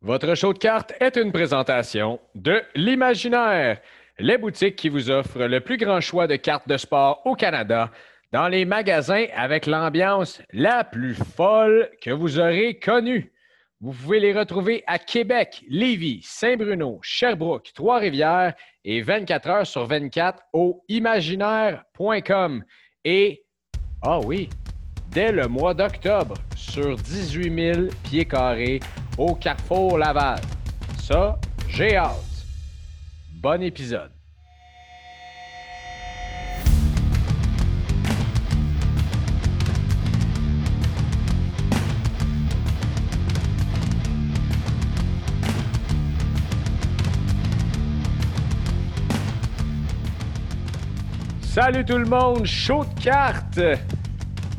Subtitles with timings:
[0.00, 3.80] Votre show de cartes est une présentation de l'Imaginaire,
[4.20, 7.90] les boutiques qui vous offrent le plus grand choix de cartes de sport au Canada,
[8.30, 13.32] dans les magasins avec l'ambiance la plus folle que vous aurez connue.
[13.80, 18.54] Vous pouvez les retrouver à Québec, Lévis, Saint-Bruno, Sherbrooke, Trois-Rivières
[18.84, 22.62] et 24 heures sur 24 au imaginaire.com.
[23.04, 23.44] Et,
[24.02, 24.48] ah oui,
[25.10, 28.78] dès le mois d'octobre, sur 18 000 pieds carrés
[29.18, 30.40] au Carrefour Laval.
[31.02, 32.14] Ça, j'ai hâte.
[33.32, 34.10] Bon épisode.
[51.42, 53.58] Salut tout le monde, chaud de cartes,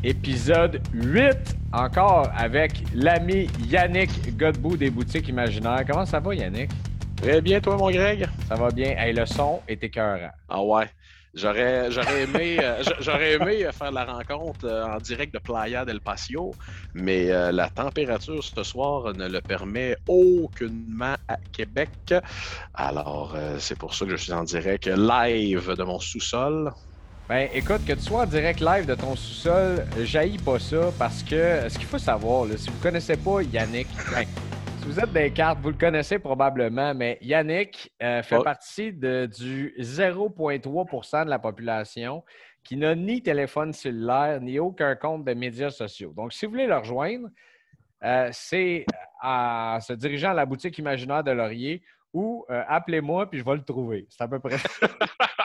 [0.04, 5.84] épisode 8, encore avec l'ami Yannick Godbout des boutiques imaginaires.
[5.86, 6.70] Comment ça va Yannick?
[7.16, 8.26] Très bien, toi mon Greg?
[8.48, 8.96] Ça va bien.
[8.96, 10.30] Hey, le son est écœurant.
[10.48, 10.86] Ah ouais.
[11.32, 15.84] J'aurais, j'aurais aimé, euh, j'aurais aimé euh, faire la rencontre euh, en direct de Playa
[15.84, 16.52] del Patio,
[16.92, 22.14] mais euh, la température ce soir ne le permet aucunement à Québec.
[22.74, 26.72] Alors, c'est pour ça que je suis en direct live de mon sous-sol.
[27.30, 31.22] Ben écoute, que tu sois en direct live de ton sous-sol, jaillit pas ça parce
[31.22, 34.26] que ce qu'il faut savoir, là, si vous connaissez pas Yannick, ben,
[34.80, 38.42] si vous êtes des cartes, vous le connaissez probablement, mais Yannick euh, fait Oh.
[38.42, 42.24] partie de, du 0,3% de la population
[42.64, 46.12] qui n'a ni téléphone cellulaire, ni aucun compte de médias sociaux.
[46.16, 47.28] Donc, si vous voulez le rejoindre,
[48.02, 48.84] euh, c'est
[49.22, 51.80] en se dirigeant à la boutique imaginaire de Laurier
[52.12, 54.08] ou euh, appelez-moi puis je vais le trouver.
[54.10, 54.56] C'est à peu près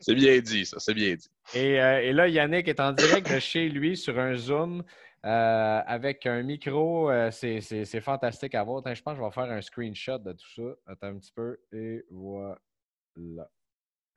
[0.00, 1.28] C'est bien dit, ça, c'est bien dit.
[1.54, 4.82] Et, euh, et là, Yannick est en direct de chez lui sur un Zoom
[5.24, 7.10] euh, avec un micro.
[7.10, 7.60] euh, c'est-
[8.00, 8.78] fantastique à voir.
[8.78, 10.62] Attends, je pense que je vais faire un screenshot de tout ça.
[10.86, 11.56] Attends un petit peu.
[11.72, 12.58] Et voilà.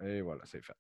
[0.06, 0.74] Et voilà, c'est fait.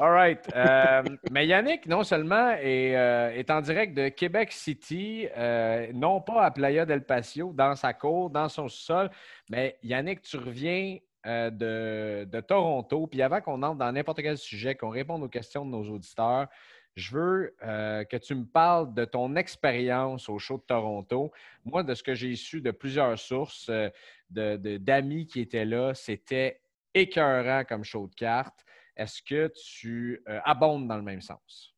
[0.00, 0.40] All right.
[0.56, 6.20] Euh, mais Yannick, non seulement est, euh, est en direct de Québec City, euh, non
[6.20, 9.10] pas à Playa del Patio, dans sa cour, dans son sol,
[9.48, 13.06] mais Yannick, tu reviens euh, de, Toronto.
[13.06, 16.48] Puis avant qu'on entre dans n'importe quel sujet, qu'on réponde aux questions de nos auditeurs,
[16.96, 21.30] je veux euh, que tu me parles de ton expérience au show de Toronto.
[21.66, 23.90] Moi, de ce que j'ai su de plusieurs sources, euh,
[24.30, 26.62] d'amis qui étaient là, c'était
[26.94, 28.64] écœurant comme show de cartes.
[28.96, 31.74] Est-ce que tu abondes dans le même sens?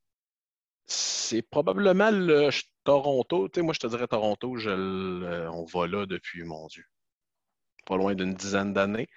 [0.87, 2.51] C'est probablement le
[2.85, 3.49] Toronto.
[3.49, 6.85] Tu sais, moi, je te dirais Toronto, on va là depuis, mon Dieu,
[7.85, 9.09] pas loin d'une dizaine d'années.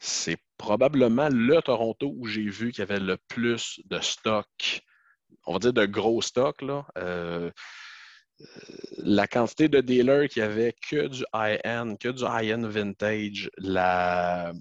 [0.00, 4.82] C'est probablement le Toronto où j'ai vu qu'il y avait le plus de stock,
[5.46, 6.62] on va dire de gros stock.
[6.62, 6.86] Là.
[6.98, 7.50] Euh,
[8.40, 8.46] euh,
[8.98, 14.52] la quantité de dealers qui avait que du high-end, que du high-end vintage, la,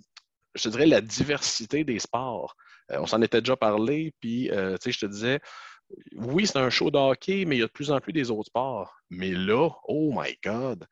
[0.56, 2.56] je dirais la diversité des sports.
[2.92, 5.40] Euh, on s'en était déjà parlé, puis euh, je te disais,
[6.14, 8.48] oui, c'est un show de mais il y a de plus en plus des autres
[8.48, 8.94] sports.
[9.10, 10.86] Mais là, oh my God,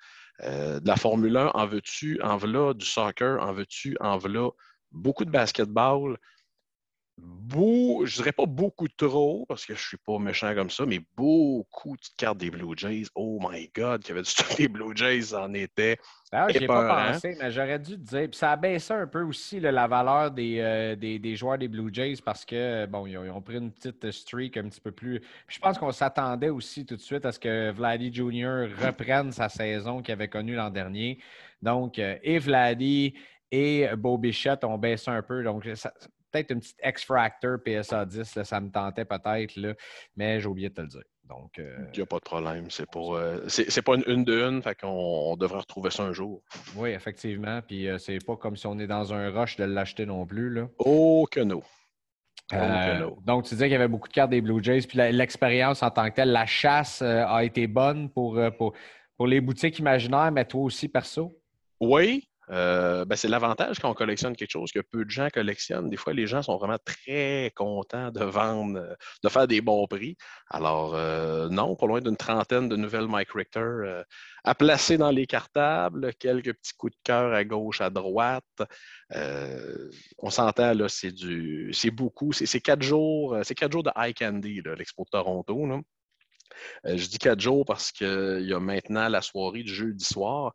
[0.43, 4.49] euh, de la Formule 1, en veux-tu, en voilà, du soccer, en veux-tu, en voilà,
[4.91, 6.17] beaucoup de basketball,
[7.17, 10.99] beau, je dirais pas beaucoup trop, parce que je suis pas méchant comme ça, mais
[11.15, 13.05] beaucoup de cartes des Blue Jays.
[13.15, 15.97] Oh my God, qu'il y avait du stock des Blue Jays, en était.
[16.31, 16.81] Ah, j'y ai pas
[17.13, 18.29] pensé, mais j'aurais dû te dire.
[18.29, 21.57] Puis ça a baissé un peu aussi là, la valeur des, euh, des, des joueurs
[21.57, 24.67] des Blue Jays parce que, bon, ils ont, ils ont pris une petite streak un
[24.67, 25.19] petit peu plus.
[25.21, 28.67] Puis je pense qu'on s'attendait aussi tout de suite à ce que Vladdy Jr.
[28.85, 31.19] reprenne sa saison qu'il avait connue l'an dernier.
[31.61, 33.13] Donc, euh, et Vladdy
[33.49, 35.41] et Beau Bichette ont baissé un peu.
[35.43, 35.93] Donc, ça-
[36.31, 39.73] peut-être une petite X-Fractor PSA 10, là, ça me tentait peut-être, là,
[40.15, 41.03] mais j'ai oublié de te le dire.
[41.23, 42.69] Donc, euh, Il n'y a pas de problème.
[42.71, 43.15] C'est pour.
[43.15, 46.13] euh, c'est c'est pas une une de une, fait qu'on on devrait retrouver ça un
[46.13, 46.41] jour.
[46.77, 47.61] oui, effectivement.
[47.61, 50.49] Puis euh, c'est pas comme si on est dans un rush de l'acheter non plus.
[50.49, 50.69] Là.
[50.79, 51.61] Oh que non.
[52.53, 54.97] Oh Euh, donc, tu disais qu'il y avait beaucoup de cartes des Blue Jays, puis
[54.97, 58.73] l'expérience en tant que telle, la chasse euh, a été bonne pour, euh, pour,
[59.17, 61.37] pour les boutiques imaginaires, mais toi aussi, perso?
[61.81, 65.89] Oui, euh, ben, c'est l'avantage quand on collectionne quelque chose que peu de gens collectionnent.
[65.89, 69.85] Des fois, les gens sont vraiment très contents de vendre, euh, de faire des bons
[69.87, 70.15] prix.
[70.49, 74.01] Alors, euh, non, pas loin d'une trentaine de nouvelles Mike Richter
[74.43, 78.45] à placer dans les cartables, quelques petits coups de cœur à gauche, à droite.
[80.19, 81.71] On s'entend, là, c'est du.
[81.73, 82.31] C'est beaucoup.
[82.31, 85.67] C'est quatre jours, c'est quatre jours de high candy, l'Expo de Toronto.
[86.85, 90.53] je dis quatre jours parce qu'il y a maintenant la soirée du jeudi soir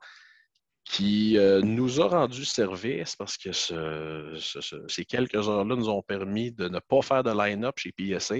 [0.84, 5.88] qui euh, nous a rendu service parce que ce- ce- ce- ces quelques heures-là nous
[5.88, 8.36] ont permis de ne pas faire de line-up chez PSA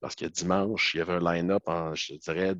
[0.00, 1.62] parce que dimanche, il y avait un line-up,
[1.94, 2.54] je dirais,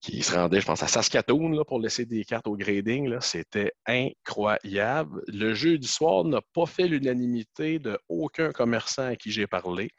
[0.00, 3.20] qui se rendait, je pense, à Saskatoon pour laisser des cartes au grading.
[3.20, 5.22] C'était incroyable.
[5.28, 9.90] Le jeu du soir n'a pas fait l'unanimité de aucun commerçant à qui j'ai parlé.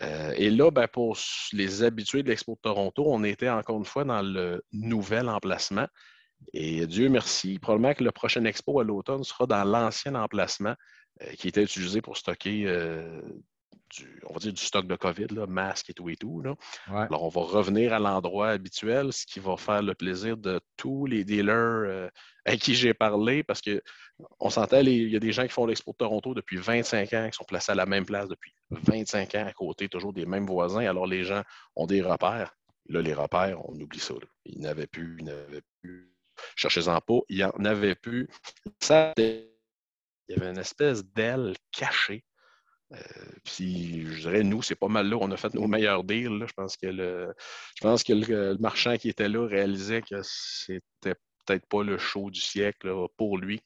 [0.00, 1.18] Euh, et là, ben, pour
[1.52, 5.86] les habitués de l'Expo de Toronto, on était encore une fois dans le nouvel emplacement.
[6.52, 10.74] Et Dieu merci, probablement que le prochain expo à l'automne sera dans l'ancien emplacement
[11.22, 13.20] euh, qui était utilisé pour stocker euh,
[13.96, 16.42] du, on va dire du stock de COVID, là, masques et tout et tout.
[16.88, 21.06] Alors, on va revenir à l'endroit habituel, ce qui va faire le plaisir de tous
[21.06, 22.08] les dealers euh,
[22.44, 25.92] à qui j'ai parlé, parce qu'on s'entend, il y a des gens qui font l'expo
[25.92, 29.46] de Toronto depuis 25 ans, qui sont placés à la même place depuis 25 ans,
[29.46, 30.86] à côté, toujours des mêmes voisins.
[30.86, 31.42] Alors, les gens
[31.76, 32.56] ont des repères.
[32.88, 34.14] Là, les repères, on oublie ça.
[34.44, 36.11] Ils n'avaient plus, ils n'avaient plus.
[36.56, 38.28] Cherchez-en pas, il n'y en avait plus.
[38.80, 39.46] Ça, il
[40.28, 42.24] y avait une espèce d'aile cachée
[42.92, 42.98] euh,
[43.44, 45.16] puis, je dirais, nous, c'est pas mal là.
[45.20, 46.44] On a fait nos meilleurs deals.
[46.46, 47.34] Je pense que, le,
[47.76, 51.14] je pense que le, marchand qui était là réalisait que c'était
[51.46, 53.60] peut-être pas le show du siècle pour lui.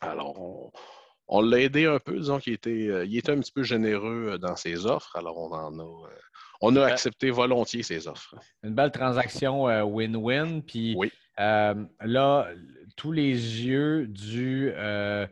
[0.00, 0.72] Alors,
[1.28, 2.18] on, l'a aidé un peu.
[2.18, 5.16] Disons qu'il était, euh, il était un petit peu généreux dans ses offres.
[5.16, 6.08] Alors, on en a.
[6.08, 6.18] Euh,
[6.64, 8.36] on a accepté volontiers ses offres.
[8.62, 10.62] Une belle transaction win-win.
[10.62, 11.10] puis oui.
[11.38, 12.48] Là,
[12.96, 15.26] tous les yeux du, euh,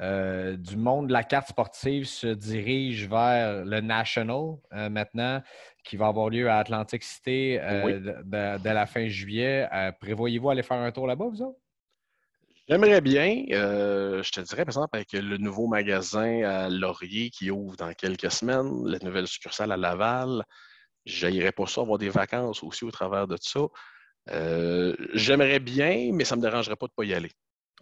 [0.00, 5.42] euh, du monde de la carte sportive se dirigent vers le National maintenant,
[5.84, 9.68] qui va avoir lieu à Atlantic City dès la fin juillet.
[10.00, 11.58] Prévoyez-vous aller faire un tour là-bas, vous autres?
[12.68, 13.44] J'aimerais bien.
[13.50, 18.30] je te dirais, par exemple, avec le nouveau magasin à Laurier qui ouvre dans quelques
[18.30, 20.44] semaines, la nouvelle succursale à Laval,
[21.04, 23.60] j'aillerais pas ça avoir des vacances aussi au travers de ça.
[24.30, 27.32] Euh, j'aimerais bien, mais ça ne me dérangerait pas de ne pas y aller.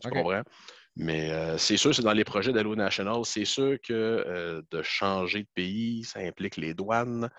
[0.01, 0.43] Tu comprends?
[0.97, 4.83] Mais euh, c'est sûr, c'est dans les projets d'Allo National, c'est sûr que euh, de
[4.83, 7.31] changer de pays, ça implique les douanes.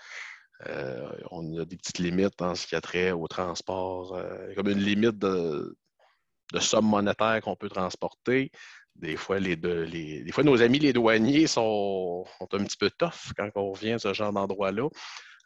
[1.31, 4.17] on a des petites limites en ce qui a trait au transport,
[4.55, 5.75] comme une limite de,
[6.59, 8.51] somme monétaire qu'on peut transporter.
[8.95, 13.33] Des fois, les, des fois, nos amis les douaniers sont, sont, un petit peu tough
[13.37, 14.87] quand on revient à ce genre d'endroit-là.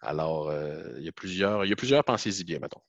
[0.02, 0.54] Alors,
[0.98, 2.82] il y a plusieurs, il y a plusieurs pensées-y bien, mettons.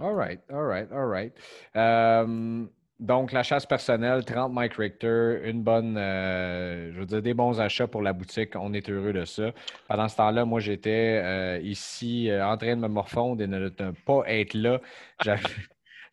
[0.00, 1.32] All right, all right, all right.
[1.76, 2.66] Euh,
[2.98, 7.60] donc, la chasse personnelle, 30 Mike Richter, une bonne, euh, je veux dire, des bons
[7.60, 8.56] achats pour la boutique.
[8.56, 9.52] On est heureux de ça.
[9.88, 13.90] Pendant ce temps-là, moi, j'étais euh, ici en train de me morfondre et de ne
[13.90, 14.80] pas être là.
[15.22, 15.42] J'avais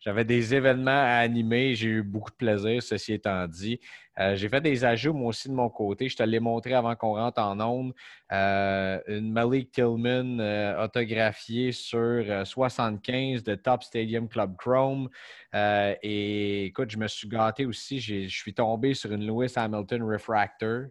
[0.06, 1.74] des événements à animer.
[1.74, 3.80] J'ai eu beaucoup de plaisir, ceci étant dit.
[4.18, 6.08] Euh, j'ai fait des ajouts, moi aussi, de mon côté.
[6.08, 7.92] Je te l'ai montré avant qu'on rentre en onde.
[8.32, 15.08] Euh, une Malik Tillman euh, autographiée sur 75 de Top Stadium Club Chrome.
[15.54, 18.00] et écoute, je me suis gâté aussi.
[18.00, 20.86] Je suis tombé sur une Lewis Hamilton Refractor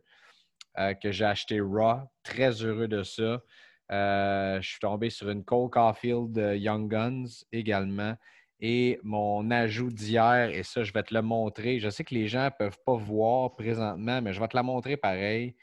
[1.02, 2.02] que j'ai acheté Raw.
[2.24, 3.42] Très heureux de ça.
[3.90, 8.16] je suis tombé sur une Cole Caulfield Young Guns également.
[8.60, 11.80] Et mon ajout d'hier, et ça, je vais te le montrer.
[11.80, 14.64] Je sais que les gens ne peuvent pas voir présentement, mais je vais te la
[14.64, 15.56] montrer pareil.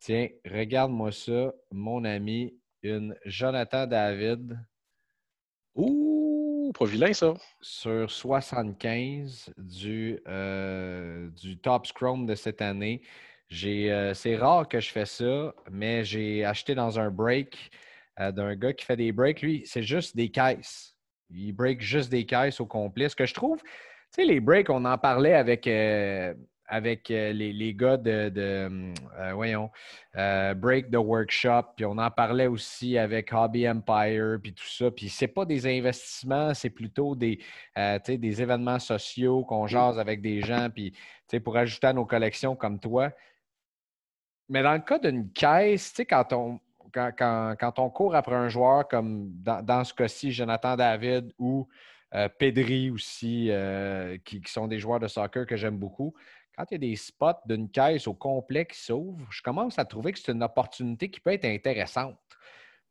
[0.00, 4.58] Tiens, regarde-moi ça, mon ami, une Jonathan David.
[5.74, 7.34] Ouh, pas vilain ça.
[7.60, 13.02] Sur 75 du, euh, du Top Scrum de cette année.
[13.64, 17.70] Euh, c'est rare que je fais ça, mais j'ai acheté dans un break
[18.20, 19.42] euh, d'un gars qui fait des breaks.
[19.42, 20.93] Lui, c'est juste des caisses.
[21.30, 23.08] Il break juste des caisses au complet.
[23.08, 23.60] Ce que je trouve,
[24.14, 26.34] tu sais, les breaks, on en parlait avec, euh,
[26.66, 28.92] avec euh, les, gars de, euh,
[29.32, 29.70] voyons,
[30.14, 34.90] Break the Workshop, puis on en parlait aussi avec Hobby Empire, puis tout ça.
[34.90, 37.40] Puis c'est pas des investissements, c'est plutôt des,
[38.06, 40.94] des événements sociaux qu'on jase avec des gens, puis
[41.42, 43.10] pour ajouter à nos collections comme toi.
[44.48, 46.60] Mais dans le cas d'une caisse, tu sais, quand on,
[46.94, 51.68] quand, on court après un joueur comme dans, ce cas-ci, Jonathan David ou
[52.14, 56.14] euh, Pedri aussi, euh, qui, sont des joueurs de soccer que j'aime beaucoup,
[56.56, 59.84] quand il y a des spots d'une caisse au complet qui s'ouvrent, je commence à
[59.84, 62.16] trouver que c'est une opportunité qui peut être intéressante.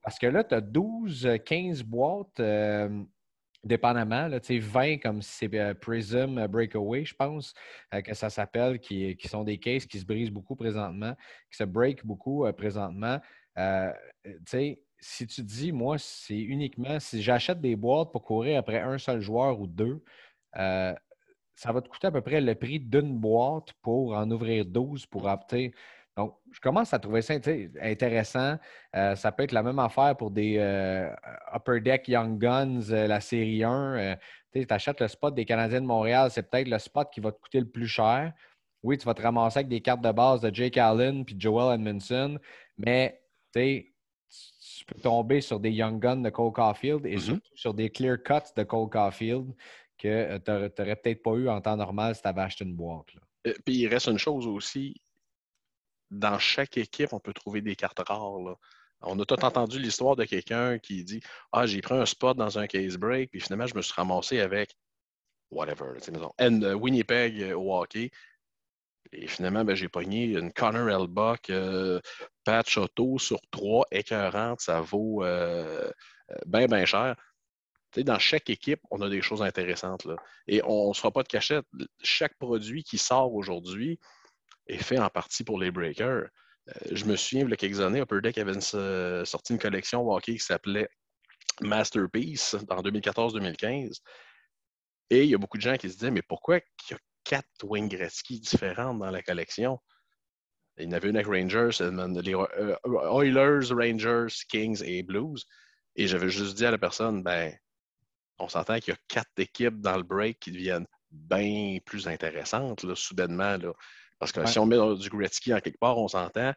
[0.01, 2.89] Parce que là, tu as 12, 15 boîtes, euh,
[3.63, 7.53] dépendamment, là, 20 comme c'est Prism Breakaway, je pense
[8.03, 11.15] que ça s'appelle, qui, qui, sont des cases qui se brisent beaucoup présentement,
[11.50, 13.22] qui se break beaucoup présentement.
[13.57, 13.91] Euh,
[15.00, 19.22] si tu dis, moi, c'est uniquement si j'achète des boîtes pour courir après un seul
[19.22, 20.03] joueur ou deux,
[20.57, 20.93] euh,
[21.55, 25.05] ça va te coûter à peu près le prix d'une boîte pour en ouvrir 12
[25.07, 25.74] pour opter.
[26.15, 27.36] Donc, je commence à trouver ça
[27.81, 28.57] intéressant.
[28.95, 30.57] Euh, ça peut être la même affaire pour des
[31.53, 34.17] Upper Deck Young Guns, la série 1.
[34.53, 37.39] tu achètes le spot des Canadiens de Montréal, c'est peut-être le spot qui va te
[37.39, 38.33] coûter le plus cher.
[38.83, 41.75] Oui, tu vas te ramasser avec des cartes de base de Jake Allen puis Joel
[41.75, 42.38] Edmondson,
[42.77, 43.23] mais
[43.53, 43.89] tu
[44.75, 47.19] tu peux tomber sur des Young Guns de Cole Caulfield et Mhm.
[47.22, 49.53] surtout sur des Clear Cuts de Cole Caulfield
[49.98, 53.13] que tu n'aurais peut-être pas eu en temps normal si tu avais acheté une boîte.
[53.13, 53.22] là.
[53.48, 54.95] Euh, Puis il reste une chose aussi.
[56.12, 58.39] Dans chaque équipe, on peut trouver des cartes rares.
[58.39, 58.55] là.
[59.01, 62.57] On a tout entendu l'histoire de quelqu'un qui dit Ah, j'ai pris un spot dans
[62.57, 64.75] un case break, puis finalement, je me suis ramassé avec
[65.51, 65.98] whatever,
[66.39, 68.10] N- euh, Winnipeg euh, au hockey.
[69.12, 72.00] Et finalement, ben, j'ai pogné une Connor Elbuck, euh,
[72.43, 74.62] patch auto sur trois écœurantes.
[74.62, 75.89] Ça vaut euh,
[76.45, 77.15] bien, bien cher.
[77.97, 80.05] Dans chaque équipe, on a des choses intéressantes.
[80.05, 80.15] Là.
[80.47, 81.65] Et on ne se fera pas de cachette.
[82.01, 84.00] Chaque produit qui sort aujourd'hui
[84.67, 86.27] est fait en partie pour les breakers.
[86.69, 89.59] Euh, je me souviens, il y a quelques années, Upper Deck avait euh, sorti une
[89.59, 90.89] collection qui s'appelait
[91.62, 94.00] Masterpiece en 2014-2015.
[95.09, 96.97] Et il y a beaucoup de gens qui se disaient, mais pourquoi il y a
[97.23, 99.79] quatre Wayne Gretzky différentes dans la collection?
[100.77, 105.46] Il y en avait une avec Rangers, euh, les euh, Oilers, Rangers, Kings et Blues.
[105.96, 107.53] Et j'avais juste dit à la personne, ben,
[108.39, 112.84] on s'entend qu'il y a quatre équipes dans le break qui deviennent bien plus intéressantes,
[112.84, 113.58] là, soudainement.
[113.58, 113.74] Là.
[114.18, 114.48] Parce que Ouais.
[114.48, 116.53] si on met du Gretzky en quelque part, on s'entend,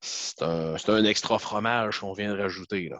[0.00, 2.90] c'est un, extra fromage qu'on vient de rajouter.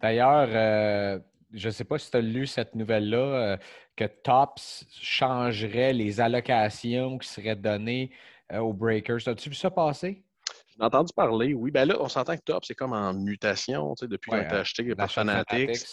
[0.00, 1.18] D'ailleurs, euh,
[1.52, 3.56] je ne sais pas si tu as lu cette nouvelle-là, euh,
[3.96, 9.26] que Tops changerait les allocations qui seraient données euh, aux Breakers.
[9.28, 10.24] As-tu vu ça passer?
[10.68, 11.70] J'ai entendu parler, oui.
[11.70, 14.54] Ben là, on s'entend que Top, c'est comme en mutation, tu sais, depuis Ouais, qu'on
[14.54, 15.66] a euh, acheté par L'achat de Fanatics.
[15.66, 15.86] Fanatics.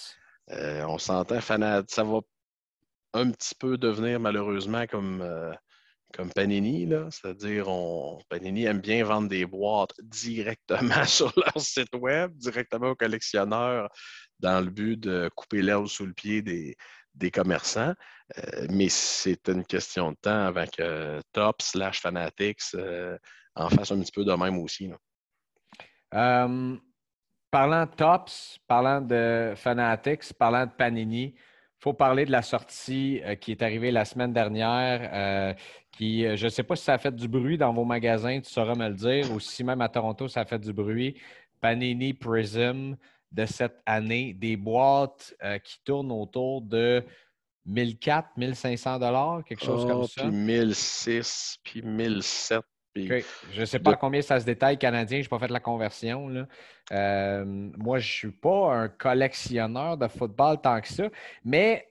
[0.51, 2.19] Euh, on s'entend, Fanat- ça va
[3.13, 5.51] un petit peu devenir malheureusement comme, euh,
[6.13, 6.85] comme Panini.
[6.85, 7.07] là.
[7.09, 12.95] C'est-à-dire, on, Panini aime bien vendre des boîtes directement sur leur site web, directement aux
[12.95, 13.89] collectionneurs,
[14.39, 16.75] dans le but de couper l'herbe sous le pied des,
[17.15, 17.93] des commerçants.
[18.37, 23.17] Euh, mais c'est une question de temps avant que Top slash Fanatics euh,
[23.55, 24.91] en fasse un petit peu de même aussi.
[26.13, 26.75] Euh,
[27.51, 33.21] parlant de Tops, parlant de Fanatics, parlant de Panini, il faut parler de la sortie
[33.41, 35.55] qui est arrivée la semaine dernière.
[35.91, 38.49] qui, je ne sais pas si ça a fait du bruit dans vos magasins, tu
[38.49, 41.15] sauras me le dire, ou si même à Toronto, ça a fait du bruit.
[41.61, 42.95] Panini Prism
[43.35, 47.03] de cette année, des boîtes euh, qui tournent autour de
[47.65, 50.21] 1400, 1500 dollars, quelque chose comme Ah, ça.
[50.21, 52.61] Puis 1006, puis 1007.
[52.93, 53.11] Puis...
[53.11, 53.25] OK.
[53.53, 55.59] Je ne sais pas De- combien ça se détaille canadien, je n'ai pas fait la
[55.59, 56.29] conversion.
[56.29, 56.47] là.
[56.91, 61.09] Euh, moi, je ne suis pas un collectionneur de football tant que ça,
[61.43, 61.87] mais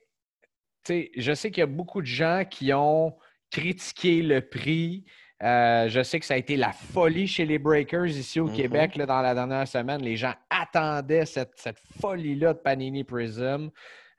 [0.88, 3.16] je sais qu'il y a beaucoup de gens qui ont
[3.50, 5.04] critiqué le prix.
[5.42, 8.56] Euh, je sais que ça a été la folie chez les Breakers ici au Mhm.
[8.56, 10.00] Québec là, dans la dernière semaine.
[10.00, 13.70] Les gens attendaient cette, cette folie-là de Panini Prism.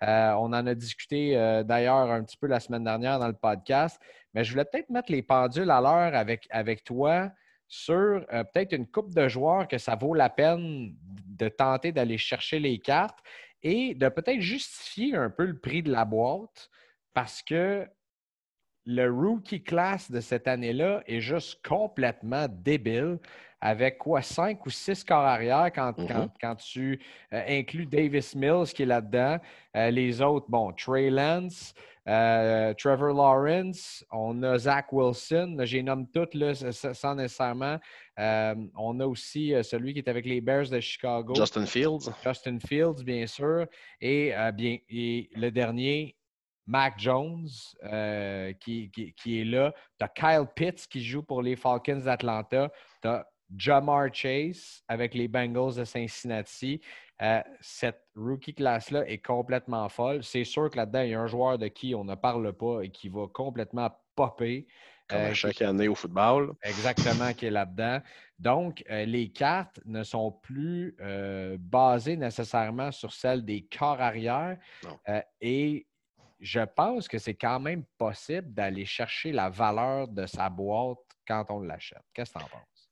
[0.04, 3.34] Euh, on en a discuté euh, d'ailleurs un petit peu la semaine dernière dans le
[3.34, 4.00] podcast.
[4.34, 7.32] Mais je voulais peut-être mettre les pendules à l'heure avec, avec toi
[7.68, 10.94] sur peut-être une coupe de joueurs que ça vaut la peine
[11.26, 13.18] de tenter d'aller chercher les cartes
[13.64, 16.70] et de peut-être justifier un peu le prix de la boîte
[17.16, 17.88] parce que
[18.86, 23.18] le rookie class de cette année-là est juste complètement débile
[23.62, 26.08] avec quoi, cinq ou six corps arrière quand, Mhm.
[26.08, 27.02] quand, quand tu
[27.34, 29.40] euh, inclus Davis Mills qui est là-dedans.
[29.76, 31.74] Euh, les autres, bon, Trey Lance,
[32.08, 37.80] euh, Trevor Lawrence, on a Zach Wilson, j'ai nomme toutes là, sans nécessairement.
[38.18, 41.34] On a aussi celui qui est avec les Bears de Chicago.
[41.34, 42.12] Justin Fields.
[42.24, 43.66] Justin Fields, bien sûr.
[44.00, 46.16] Et, bien, et le dernier,
[46.68, 47.48] Mac Jones,
[47.84, 49.74] euh, qui, qui- qui est là.
[50.00, 52.72] Tu as Kyle Pitts qui joue pour les Falcons d'Atlanta.
[53.02, 56.82] Tu as Jamar Chase avec les Bengals de Cincinnati.
[57.22, 60.24] Euh, cette rookie class-là est complètement folle.
[60.24, 62.82] C'est sûr que là-dedans, il y a un joueur de qui on ne parle pas
[62.82, 64.66] et qui va complètement popper.
[65.08, 66.54] Comme Euh, à qui- chaque année au football.
[66.64, 68.00] Exactement, qui est là-dedans.
[68.40, 74.58] Donc, euh, les cartes ne sont plus euh, basées nécessairement sur celles des corps arrière.
[75.40, 75.86] Et
[76.46, 81.44] je pense que c'est quand même possible d'aller chercher la valeur de sa boîte quand
[81.50, 82.04] on l'achète.
[82.14, 82.92] Qu'est-ce que tu en penses?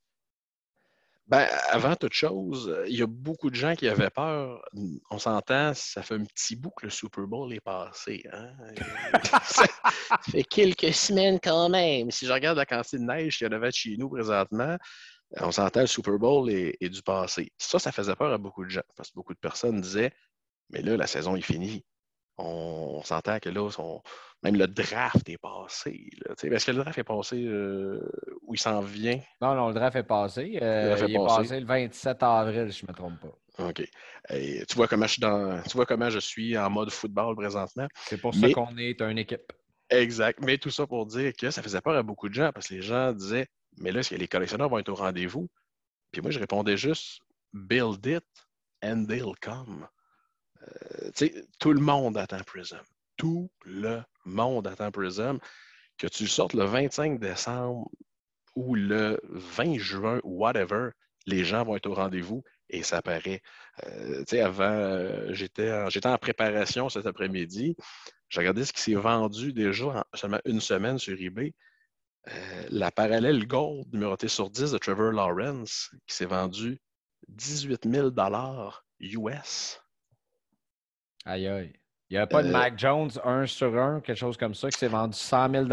[1.27, 4.59] Ben, avant toute chose, il y a beaucoup de gens qui avaient peur.
[5.11, 8.23] On s'entend, ça fait un petit bout que le Super Bowl est passé.
[8.33, 8.49] Hein?
[9.43, 9.65] ça
[10.31, 12.09] fait quelques semaines quand même.
[12.09, 14.77] Si je regarde la quantité de neige qu'il y en avait chez nous présentement,
[15.37, 17.53] on s'entend, le Super Bowl est, est du passé.
[17.57, 20.11] Ça, ça faisait peur à beaucoup de gens parce que beaucoup de personnes disaient
[20.71, 21.85] Mais là, la saison est finie.
[22.37, 23.69] On, on s'entend que là,
[24.43, 26.09] même le draft est passé.
[26.43, 27.99] Est-ce que le draft est passé euh,
[28.41, 29.19] où il s'en vient?
[29.41, 30.59] Non, non, le draft est passé.
[30.61, 31.41] Euh, draft il est passé.
[31.41, 33.67] passé le 27 avril, si je ne me trompe pas.
[33.69, 33.87] OK.
[34.29, 35.61] Et tu vois comment je suis dans.
[35.63, 37.87] Tu vois comment je suis en mode football présentement.
[38.05, 39.53] C'est pour ça qu'on est une équipe.
[39.89, 40.39] Exact.
[40.41, 42.73] Mais tout ça pour dire que ça faisait peur à beaucoup de gens parce que
[42.73, 43.47] les gens disaient
[43.77, 45.49] Mais là, est-ce que les collectionneurs vont être au rendez-vous?
[46.11, 47.19] Puis moi, je répondais juste
[47.53, 48.25] build it
[48.83, 49.87] and they'll come.
[50.63, 52.79] Euh, tout le monde attend Prism.
[53.17, 55.39] Tout le monde attend Prism.
[55.97, 57.89] Que tu sortes le 25 décembre
[58.55, 60.89] ou le 20 juin whatever,
[61.25, 63.41] les gens vont être au rendez-vous et ça paraît.
[63.85, 67.75] Euh, avant, euh, j'étais en, préparation cet après-midi.
[68.29, 71.53] J'ai regardé ce qui s'est vendu déjà en seulement une semaine sur eBay.
[72.69, 76.79] La parallèle Gold numérotée sur 10 de Trevor Lawrence qui s'est vendu
[77.27, 78.11] 18 000
[79.01, 79.82] US.
[81.25, 81.73] Aïe aïe.
[82.09, 84.77] Il n'y a pas de Mac Jones 1 sur 1, quelque chose comme ça, qui
[84.77, 85.65] s'est vendu 100 000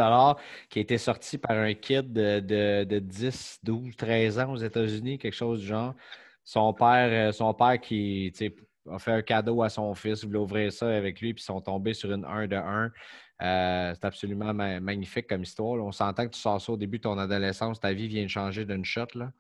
[0.71, 4.57] qui a été sorti par un kid de, de, de 10, 12, 13 ans aux
[4.57, 5.95] États-Unis, quelque chose du genre.
[6.43, 8.33] Son père, euh, son père qui
[8.91, 11.61] a fait un cadeau à son fils, voulait ouvrir ça avec lui, puis ils sont
[11.61, 12.91] tombés sur une 1 de 1.
[13.43, 15.85] Euh, c'est absolument magnifique comme histoire.
[15.85, 18.29] On s'entend que tu sors ça au début de ton adolescence, ta vie vient de
[18.29, 19.09] changer d'une shot.
[19.15, 19.31] Là.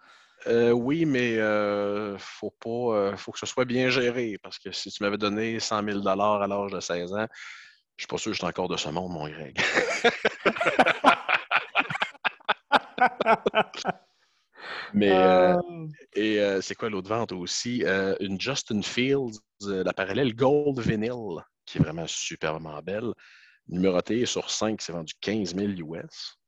[0.47, 4.90] Euh, oui, mais il faut pas, faut que ce soit bien géré parce que si
[4.90, 7.26] tu m'avais donné 100 000 à l'âge de 16 ans,
[7.97, 9.61] je suis pas sûr que je suis encore de ce monde, mon Greg.
[14.94, 15.56] Mais euh,
[16.14, 17.85] et euh, c'est quoi l'autre vente aussi?
[17.85, 23.12] Euh, une Justin Fields, la parallèle Gold Vinyl, qui est vraiment superbement belle.
[23.68, 26.39] Numérotée sur 5, c'est vendu 15 000 US.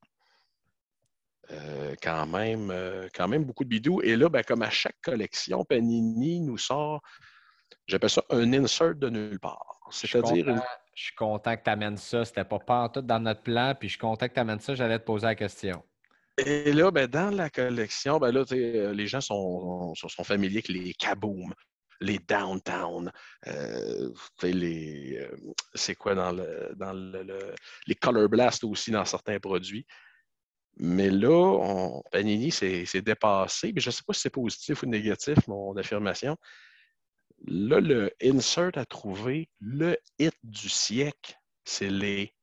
[2.02, 2.72] Quand, même,
[3.14, 4.00] quand même beaucoup de bidous.
[4.02, 7.02] Et là, ben, comme à chaque collection, Panini nous sort,
[7.86, 9.80] j'appelle ça un insert de nulle part.
[9.90, 10.62] C'est-à-dire.
[10.94, 12.24] Je suis content que tu amènes ça.
[12.24, 14.74] C'était pas tout dans notre plan, puis je suis content que tu amènes ça.
[14.74, 15.82] J'allais te poser la question.
[16.38, 20.68] Et là, ben, dans la collection, ben là, euh, les gens sont, sont, familiers avec
[20.68, 21.52] les kaboom,
[22.00, 23.12] les downtown,
[23.46, 24.10] euh,
[24.42, 25.36] les, euh,
[25.74, 27.54] c'est quoi dans le, dans le,
[27.86, 29.86] les color blast aussi dans certains produits.
[30.76, 33.72] Mais là, on, Panini s'est dépassé.
[33.76, 36.36] je ne sais pas si c'est positif ou négatif, mon affirmation.
[37.46, 42.34] Là, le insert a trouvé le hit du siècle, c'est les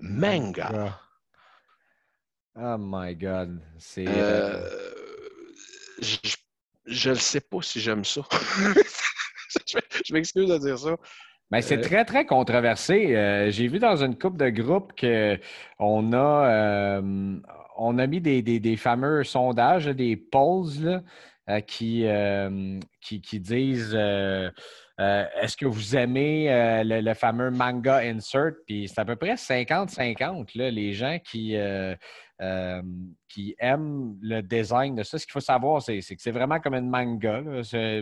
[0.00, 0.98] mangas.
[2.58, 3.60] Oh my God.
[3.78, 4.08] C'est.
[4.08, 4.94] Euh, euh,
[6.86, 8.22] je ne sais pas si j'aime ça.
[9.66, 10.96] je m'excuse de dire ça.
[11.50, 13.50] Ben, c'est euh, très, très controversé.
[13.50, 17.00] J'ai vu dans une coupe de groupes qu'on a,
[17.78, 21.02] on a mis des, des, fameux sondages, des polls
[21.66, 22.04] qui,
[23.00, 26.48] qui, qui, disent est-ce que vous aimez
[26.84, 28.54] le, le, fameux manga insert?
[28.66, 31.56] Puis c'est à peu près 50-50, les gens qui,
[32.42, 32.82] euh,
[33.28, 35.18] qui aiment le design de ça.
[35.18, 37.40] Ce qu'il faut savoir, c'est que c'est vraiment comme une manga.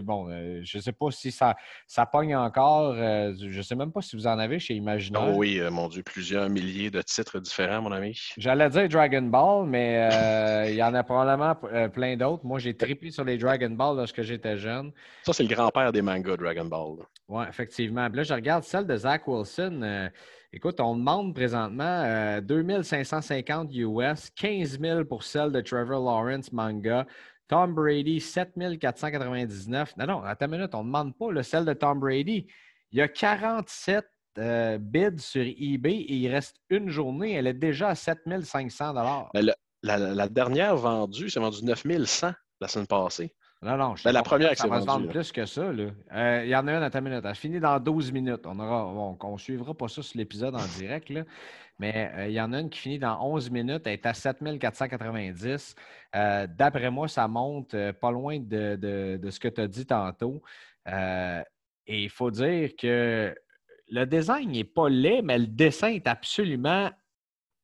[0.02, 1.54] Bon, euh, je ne sais pas si ça,
[1.86, 2.94] ça pogne encore.
[2.96, 5.22] Euh, je ne sais même pas si vous en avez chez Imaginaire.
[5.28, 8.18] Oh oui, mon Dieu, plusieurs milliers de titres différents, mon ami.
[8.36, 11.54] J'allais dire Dragon Ball, mais il y en a probablement
[11.90, 12.44] plein d'autres.
[12.44, 14.90] Moi, j'ai trippé sur les Dragon Ball lorsque j'étais jeune.
[15.22, 17.06] Ça, c'est le grand-père des mangas, Dragon Ball.
[17.28, 18.08] Oui, effectivement.
[18.12, 20.10] là, je regarde celle de Zach Wilson.
[20.56, 27.08] Écoute, on demande présentement 2550 US, 15 000 pour celle de Trevor Lawrence manga.
[27.48, 29.96] Tom Brady, 7499.
[29.96, 32.46] Non, non, attends une minute, on ne demande pas le celle de Tom Brady.
[32.92, 34.06] Il y a 47
[34.38, 37.32] euh, bids sur eBay et il reste une journée.
[37.32, 38.94] Elle est déjà à 7500
[39.34, 43.34] ben, la, la, dernière vendue, c'est vendu 9100 la semaine passée.
[43.64, 45.62] Non, non, je ben, la première que ça va se vendre plus que ça.
[45.62, 47.24] Euh, il y en a une à ta minute.
[47.24, 48.44] Elle finit dans 12 minutes.
[48.44, 51.22] On ne suivra pas ça sur l'épisode en direct, là.
[51.78, 53.82] mais euh, il y en a une qui finit dans 11 minutes.
[53.86, 55.74] Elle est à 7490.
[56.14, 60.42] Euh, d'après moi, ça monte pas loin de, ce que tu as dit tantôt.
[60.86, 61.42] et
[61.86, 63.34] il faut dire que
[63.88, 66.90] le design n'est pas laid, mais le dessin est absolument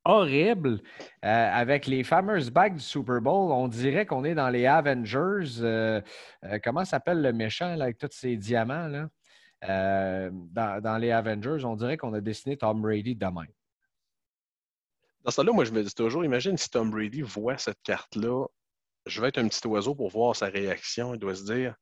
[0.05, 0.81] horrible
[1.25, 3.53] euh, avec les fameuses bagues du Super Bowl.
[3.53, 5.61] On dirait qu'on est dans les Avengers.
[5.61, 6.01] Euh,
[6.45, 8.89] euh, comment s'appelle le méchant avec tous ces diamants?
[8.89, 9.09] Là?
[9.63, 13.47] Dans, les Avengers, on dirait qu'on a dessiné Tom Brady demain.
[15.23, 18.47] Dans ce là moi, je me dis toujours, imagine si Tom Brady voit cette carte-là,
[19.05, 21.13] je vais être un petit oiseau pour voir sa réaction.
[21.13, 21.75] Il doit se dire,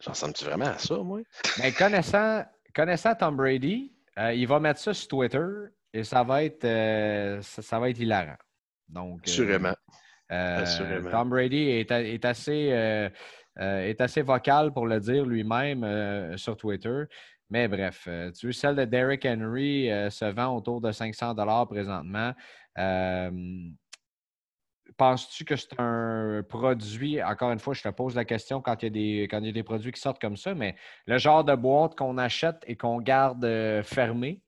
[0.00, 1.20] j'en sens-tu vraiment à ça, moi?
[1.58, 6.64] Mais connaissant, connaissant Tom Brady, il va mettre ça sur Twitter et ça va être,
[6.64, 8.36] euh, ça, va être hilarant.
[8.88, 9.58] Donc, euh,
[10.32, 11.10] euh, Assurément.
[11.10, 13.12] Tom Brady est, assez,
[13.56, 17.04] est assez vocal pour le dire lui-même sur Twitter.
[17.50, 21.34] Mais bref, tu veux, celle de Derrick Henry se vend autour de 500
[21.66, 22.32] présentement.
[24.96, 28.84] Penses-tu que c'est un produit, encore une fois, je te pose la question quand il,
[28.84, 30.76] y a des, quand il y a des produits qui sortent comme ça, mais
[31.06, 33.44] le genre de boîte qu'on achète et qu'on garde
[33.82, 34.42] fermée,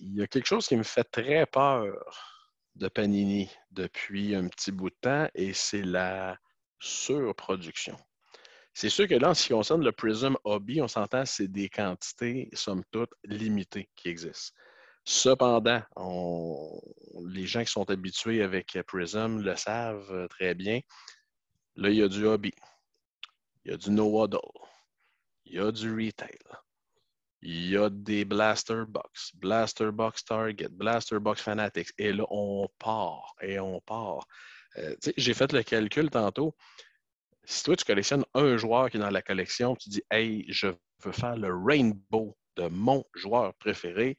[0.00, 1.94] il y a quelque chose qui me fait très peur
[2.74, 6.38] de Panini depuis un petit bout de temps et c'est la
[6.78, 7.96] surproduction.
[8.72, 11.68] C'est sûr que là, en ce qui concerne le Prism Hobby, on s'entend, c'est des
[11.68, 14.56] quantités, somme toute, limitées qui existent.
[15.04, 15.82] Cependant,
[17.26, 20.80] les gens qui sont habitués avec Prism le savent très bien.
[21.74, 22.52] Là, il y a du hobby,
[23.64, 24.38] il y a du no-huddle,
[25.46, 26.38] il y a du retail,
[27.42, 31.92] il y a des Blaster Box, Blaster Box Target, Blaster Box Fanatics.
[31.98, 34.26] Et là, on part et on part.
[34.76, 36.54] Euh, j'ai fait le calcul tantôt.
[37.44, 40.68] Si toi, tu collectionnes un joueur qui est dans la collection, tu dis Hey, je
[41.02, 44.18] veux faire le rainbow de mon joueur préféré,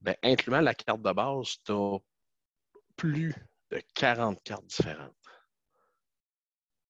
[0.00, 1.98] ben, incluant la carte de base, tu as
[2.96, 3.34] plus
[3.70, 5.14] de 40 cartes différentes.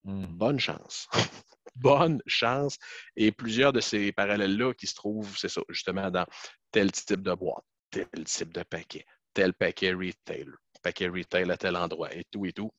[0.05, 0.25] Hmm.
[0.27, 1.09] Bonne chance.
[1.75, 2.79] Bonne chance.
[3.17, 6.27] Et plusieurs de ces parallèles-là qui se trouvent, c'est ça, justement, dans
[6.71, 9.05] tel type de boîte, tel type de paquet,
[9.35, 10.47] tel paquet retail,
[10.83, 12.71] paquet retail à tel endroit et tout et tout.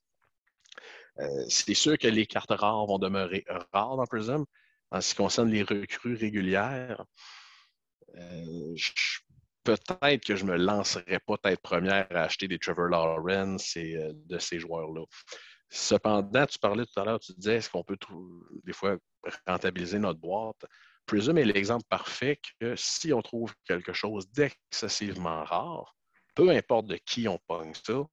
[1.19, 4.45] Euh, c'est sûr que les cartes rares vont demeurer rares dans Prism.
[4.91, 7.03] En ce qui concerne les recrues régulières,
[8.15, 8.75] euh,
[9.63, 14.11] peut-être que je me lancerai pas tête première à acheter des Trevor Lawrence et euh,
[14.13, 15.03] de ces joueurs-là.
[15.75, 17.97] Cependant, tu parlais tout à l'heure, tu disais, est-ce qu'on peut
[18.63, 18.95] des fois
[19.47, 20.63] rentabiliser notre boîte?
[21.07, 25.95] Prism est l'exemple parfait que si on trouve quelque chose d'excessivement rare,
[26.35, 28.03] peu importe de qui on pogne ça,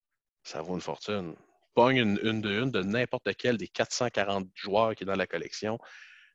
[0.43, 1.37] ça vaut une fortune.
[1.75, 5.79] Pogne une, de une de n'importe quel des 440 joueurs qui est dans la collection,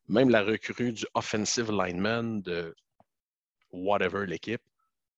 [0.08, 2.76] même la recrue du offensive lineman de
[3.72, 4.62] whatever l'équipe,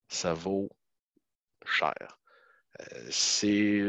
[0.07, 0.69] ça vaut
[1.65, 2.17] cher.
[2.79, 3.81] Euh, c'est,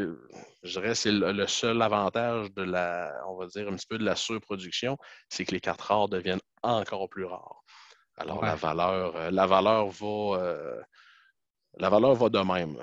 [0.62, 4.04] je dirais, c'est le, seul avantage de la, on va dire un petit peu de
[4.04, 4.96] la surproduction,
[5.28, 7.62] c'est que les cartes rares deviennent encore plus rares.
[8.16, 10.82] Alors la valeur, euh, la valeur va, euh,
[11.76, 12.76] la valeur va de même.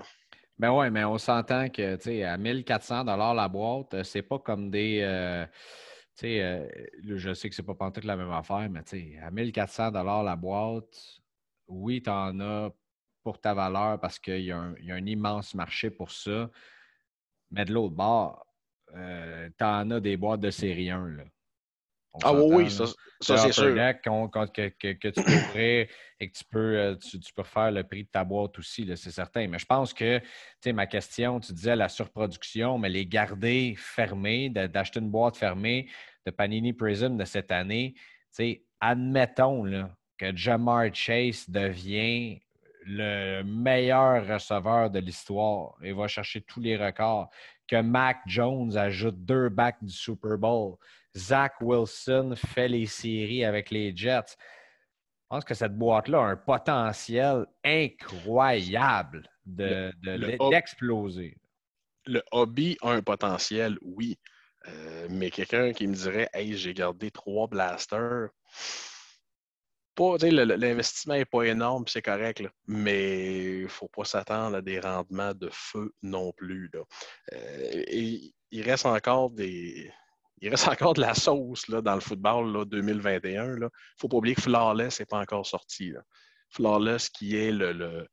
[0.58, 4.72] Ben oui, mais on s'entend que, tu sais, à 1400 la boîte, c'est pas comme
[4.72, 5.02] des,
[6.18, 9.32] tu sais, je sais que c'est pas pantoute la même affaire, mais tu sais, à
[9.32, 9.92] 1400
[10.24, 10.96] la boîte,
[11.68, 12.72] oui, tu en as
[13.24, 16.50] pour ta valeur parce qu'il y, a un immense marché pour ça.
[17.52, 18.46] Mais de l'autre bord,
[18.96, 21.08] euh, tu en as des boîtes de série 1.
[21.08, 21.24] Là.
[22.24, 22.86] ah oui, ça,
[23.38, 23.76] c'est sûr.
[23.76, 25.88] que, que, tu peux ouvrir
[26.20, 29.12] et que tu peux, euh, tu, peux faire le prix de ta boîte aussi, c'est
[29.12, 29.48] certain.
[29.48, 30.26] Mais je pense que, tu
[30.64, 35.90] sais, ma question, tu disais la surproduction, mais les garder fermés, d'acheter une boîte fermée
[36.26, 42.40] de Panini Prism de cette année, tu sais, admettons là, que Jamar Chase devient
[42.86, 47.30] le meilleur receveur de l'histoire et va chercher tous les records.
[47.68, 50.76] Que Mac Jones ajoute deux backs du Super Bowl.
[51.18, 54.36] Zach Wilson fait les séries avec les Jets.
[54.38, 61.36] Je pense que cette boîte-là a un potentiel incroyable d'exploser.
[62.06, 64.20] De, le, hobby a un potentiel, oui.
[64.68, 68.30] Euh, mais quelqu'un qui me dirait Hey, j'ai gardé trois blasters
[69.98, 75.34] l'investissement n'est pas énorme, c'est correct, mais il ne faut pas s'attendre à des rendements
[75.34, 76.70] de feu non plus.
[77.34, 77.84] Euh,
[78.52, 79.92] il reste encore des.
[80.42, 83.56] Il reste encore de la sauce là, dans le football là, 2021.
[83.56, 85.94] Il ne faut pas oublier que Flawless n'est pas encore sorti.
[86.50, 88.08] Flawless qui est le, le,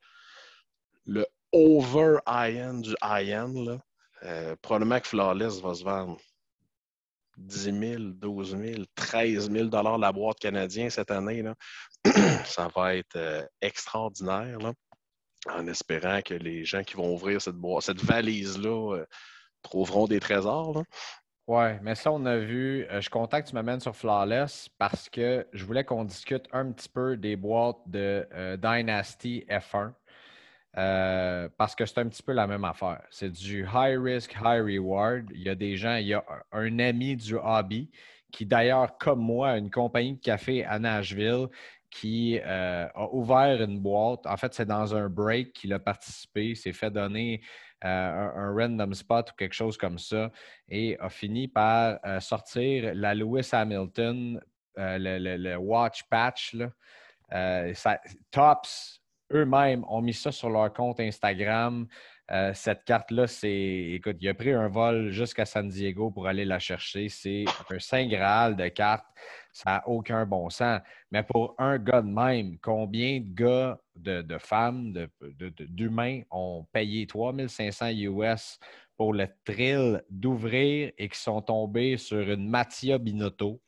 [1.06, 3.78] le over-high-end du high-end.
[4.24, 6.18] Euh, probablement que Flawless va se vendre
[7.38, 9.68] 10 000, 12 000, 13 000
[9.98, 11.42] la boîte canadienne cette année.
[11.42, 11.54] Là.
[12.44, 14.58] ça va être euh, extraordinaire.
[15.48, 19.06] en espérant que les gens qui vont ouvrir cette boîte, cette valise-là, euh,
[19.62, 20.82] trouveront des trésors.
[21.48, 22.86] Oui, mais ça, on a vu.
[22.90, 26.88] Euh, je contacte, tu m'amènes sur Flawless parce que je voulais qu'on discute un petit
[26.88, 29.92] peu des boîtes de Dynasty F1.
[30.78, 33.02] Euh, parce que c'est un petit peu la même affaire.
[33.10, 35.26] C'est du high risk, high reward.
[35.34, 37.90] Il y a des gens, il y a un ami du hobby
[38.30, 41.48] qui, d'ailleurs, comme moi, a une compagnie de café à Nashville
[41.90, 44.26] qui euh, a ouvert une boîte.
[44.26, 47.42] En fait, c'est dans un break qu'il a participé, s'est fait donner
[47.84, 47.88] euh,
[48.34, 50.30] un, random spot ou quelque chose comme ça
[50.70, 54.40] et a fini par sortir la Lewis Hamilton,
[54.76, 56.56] le, watch patch.
[58.30, 59.01] tops
[59.32, 61.86] eux-mêmes ont mis ça sur leur compte Instagram.
[62.30, 63.90] Euh, cette carte-là, c'est.
[63.94, 67.08] Écoute, il a pris un vol jusqu'à San Diego pour aller la chercher.
[67.08, 69.06] C'est un Saint Graal de cartes.
[69.52, 70.80] Ça n'a aucun bon sens.
[71.10, 77.88] Mais pour un gars de même, combien de gars, de, femmes, d'humains ont payé 3500
[77.90, 78.58] US
[78.96, 83.60] pour le thrill d'ouvrir et qui sont tombés sur une Mattia Binotto?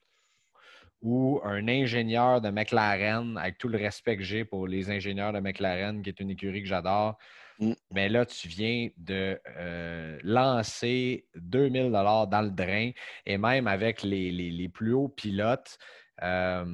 [1.05, 5.39] Ou un ingénieur de McLaren, avec tout le respect que j'ai pour les ingénieurs de
[5.39, 7.17] McLaren, qui est une écurie que j'adore,
[7.59, 7.73] Mm.
[7.93, 12.91] Mais là, tu viens de euh, lancer 2000 dollars dans le drain
[13.27, 15.79] et même avec les, plus hauts pilotes,
[16.23, 16.65] euh,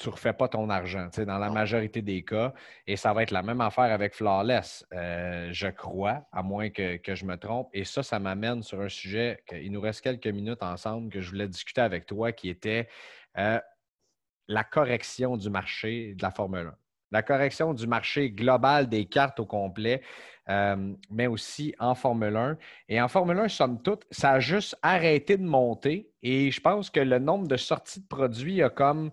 [0.00, 2.52] tu ne refais pas ton argent, dans la majorité des cas.
[2.86, 6.98] Et ça va être la même affaire avec Flawless, euh, je crois, à moins que,
[7.06, 7.68] je me trompe.
[7.72, 11.30] Et ça, ça m'amène sur un sujet qu'il nous reste quelques minutes ensemble que je
[11.30, 12.88] voulais discuter avec toi, qui était
[13.34, 16.74] la correction du marché de la Formule 1
[17.10, 20.02] la correction du marché global des cartes au complet,
[20.48, 22.58] euh, mais aussi en Formule 1.
[22.88, 26.10] Et en Formule 1, somme toute, ça a juste arrêté de monter.
[26.22, 29.10] Et je pense que le nombre de sorties de produits a comme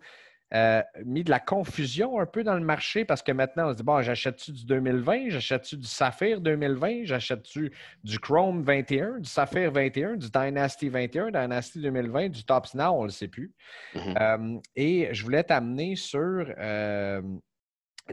[0.54, 3.78] euh, mis de la confusion un peu dans le marché parce que maintenant, on se
[3.78, 7.72] dit, bon, j'achète-tu du 2020, j'achète-tu du Saphir 2020, j'achète-tu
[8.04, 13.02] du Chrome 21, du Saphir 21, du Dynasty 21, Dynasty 2020, du Tops Now, on
[13.02, 13.54] ne le sait plus.
[13.96, 14.16] Mm-hmm.
[14.22, 16.46] Euh, et je voulais t'amener sur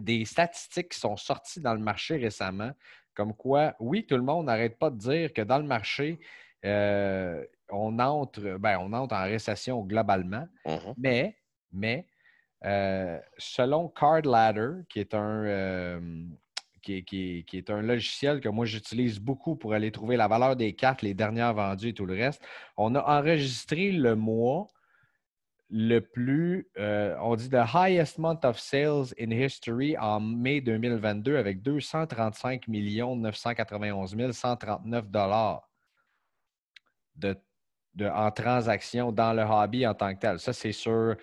[0.01, 2.73] des statistiques qui sont sorties dans le marché récemment,
[3.15, 6.19] comme quoi, oui, tout le monde n'arrête pas de dire que dans le marché,
[6.65, 10.95] euh, on, entre, ben, on entre en récession globalement, mm-hmm.
[10.97, 11.37] mais,
[11.73, 12.07] mais
[12.65, 16.01] euh, selon Card Ladder, qui est un, euh,
[16.83, 21.03] qui, est un logiciel que moi j'utilise beaucoup pour aller trouver la valeur des cartes,
[21.03, 22.43] les dernières vendues et tout le reste,
[22.77, 24.69] on a enregistré le mois
[25.71, 31.37] le plus, euh, on dit the highest month of sales in history en mai 2022
[31.37, 35.69] avec 235 991 139 dollars
[37.17, 37.37] de,
[38.03, 40.39] en transactions dans le hobby en tant que tel.
[40.39, 41.17] Ça, c'est sur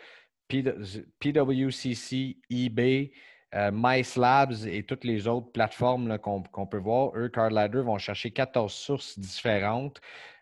[1.20, 3.12] PWCC, eBay,
[3.54, 7.12] euh, MySlabs et toutes les autres plateformes qu'on peut voir.
[7.16, 10.00] Eux, Card vont chercher 14 sources différentes.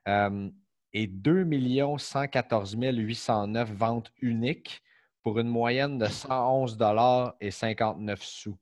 [0.08, 0.50] Euh,
[0.94, 1.48] et 2
[1.98, 4.82] 114 809 ventes uniques
[5.22, 6.78] pour une moyenne de 111
[7.40, 8.58] et 59 sous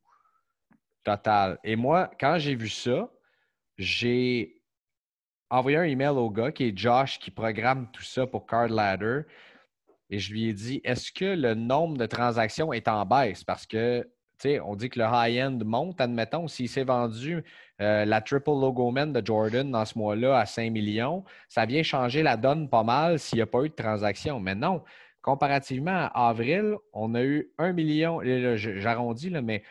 [1.03, 1.57] total.
[1.63, 3.09] Et moi, quand j'ai vu ça,
[3.77, 4.61] j'ai
[5.49, 9.21] envoyé un email au gars qui est Josh qui programme tout ça pour Card Ladder
[10.09, 13.43] et je lui ai dit est-ce que le nombre de transactions est en baisse?
[13.43, 14.07] Parce que
[14.63, 17.43] on dit que le high-end monte, admettons, s'il s'est vendu
[17.81, 21.83] euh, la triple logo man de Jordan dans ce mois-là à 5 millions, ça vient
[21.83, 24.39] changer la donne pas mal s'il n'y a pas eu de transaction.
[24.39, 24.83] Mais non,
[25.21, 28.21] comparativement à avril, on a eu 1 million,
[28.55, 29.63] j'arrondis, mais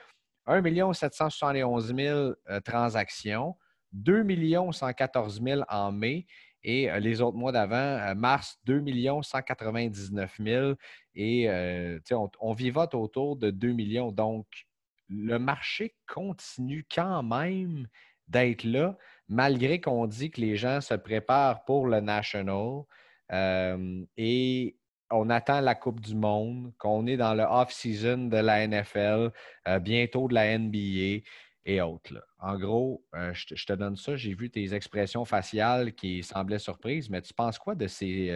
[0.47, 2.33] 1 771 000
[2.65, 3.55] transactions,
[3.93, 4.25] 2
[4.73, 6.27] 114 000 en mai
[6.67, 8.85] et euh, les autres mois d'avant, euh, mars, 2
[9.23, 10.73] 199 000
[11.15, 11.49] et
[12.11, 14.13] on, on vivote autour de 2 millions.
[14.13, 14.47] Donc,
[15.09, 17.87] le marché continue quand même
[18.29, 18.97] d'être là,
[19.29, 22.83] malgré qu'on dit que les gens se préparent pour le National
[23.33, 24.77] euh, et
[25.11, 29.31] on attend la Coupe du Monde, qu'on est dans le off-season de la NFL,
[29.69, 31.23] euh, bientôt de la NBA
[31.67, 32.27] et autres.
[32.39, 34.17] En gros, euh, je, te, donne ça.
[34.17, 38.31] J'ai vu tes expressions faciales qui semblaient surprises, mais tu penses quoi de ces,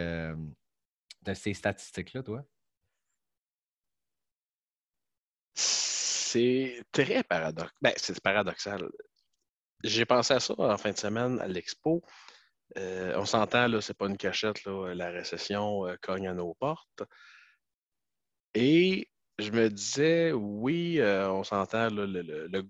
[1.23, 2.45] de ces statistiques-là, toi?
[6.31, 7.71] c'est très paradoxal.
[7.81, 8.89] Ben, c'est paradoxal.
[9.83, 12.01] J'ai pensé à ça en fin de semaine à l'expo.
[12.77, 17.03] Euh, on s'entend, là, c'est pas une cachette, la récession euh, cogne à nos portes.
[18.53, 22.63] Et je me disais, oui, euh, on s'entend, le, le,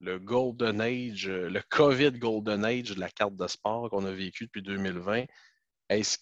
[0.00, 4.62] Golden Age, le COVID Golden Age de la carte de sport qu'on a vécu depuis
[4.62, 5.24] 2020,
[5.88, 6.18] est-ce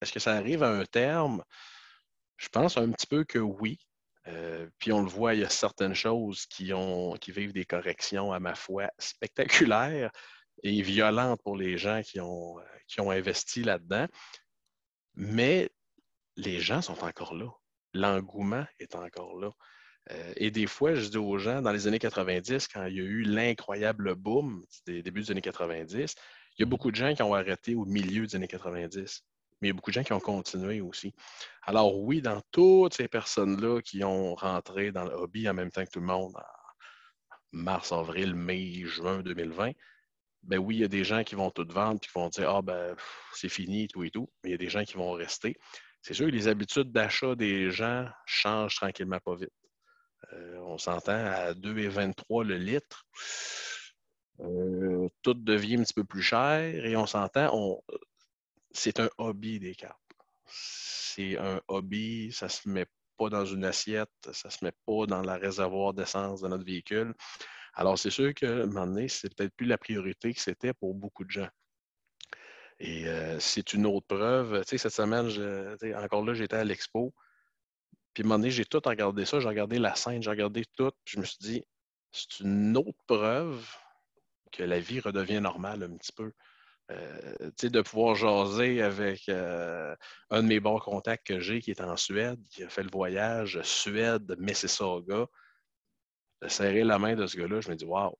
[0.00, 1.44] est-ce que ça arrive à un terme?
[2.36, 3.78] Je pense un petit peu que oui.
[4.28, 7.64] Euh, puis on le voit, il y a certaines choses qui, ont, qui vivent des
[7.64, 10.10] corrections, à ma foi, spectaculaires
[10.62, 14.06] et violentes pour les gens qui ont, euh, qui ont investi là-dedans.
[15.14, 15.70] Mais
[16.36, 17.48] les gens sont encore là.
[17.94, 19.50] L'engouement est encore là.
[20.10, 23.00] Euh, et des fois, je dis aux gens, dans les années 90, quand il y
[23.00, 26.14] a eu l'incroyable boom des débuts des années 90,
[26.58, 29.24] il y a beaucoup de gens qui ont arrêté au milieu des années 90
[29.62, 31.14] mais il y a beaucoup de gens qui ont continué aussi.
[31.62, 35.84] Alors oui, dans toutes ces personnes-là qui ont rentré dans le hobby en même temps
[35.84, 36.42] que tout le monde en
[37.52, 39.70] mars, avril, mai, juin 2020,
[40.42, 42.50] ben oui, il y a des gens qui vont tout vendre et qui vont dire
[42.50, 42.96] Ah ben
[43.32, 45.56] c'est fini, tout et tout, mais il y a des gens qui vont rester.
[46.02, 49.52] C'est sûr que les habitudes d'achat des gens changent tranquillement pas vite.
[50.32, 53.04] Euh, on s'entend à 2,23 le litre.
[54.40, 57.82] Euh, tout devient un petit peu plus cher et on s'entend,
[58.70, 59.98] c'est un hobby des cartes.
[60.46, 62.86] C'est un hobby, ça ne se met
[63.18, 66.64] pas dans une assiette, ça ne se met pas dans la réservoir d'essence de notre
[66.64, 67.14] véhicule.
[67.74, 70.94] Alors, c'est sûr que, un moment donné, c'est peut-être plus la priorité que c'était pour
[70.94, 71.48] beaucoup de gens.
[72.78, 74.62] Et euh, c'est une autre preuve.
[74.64, 75.28] Tu sais, cette semaine,
[75.96, 77.14] encore là, j'étais à l'expo.
[78.14, 79.40] Puis, à un moment donné, j'ai tout regardé ça.
[79.40, 80.90] J'ai regardé la scène, j'ai regardé tout.
[81.04, 81.64] Puis, je me suis dit,
[82.12, 83.66] c'est une autre preuve
[84.52, 86.32] que la vie redevient normale un petit peu.
[86.90, 89.94] Euh, de pouvoir jaser avec euh,
[90.30, 92.90] un de mes bons contacts que j'ai qui est en Suède, qui a fait le
[92.90, 95.26] voyage Suède, Mississauga.
[96.42, 98.16] De serrer la main de ce gars-là, je me dis, waouh,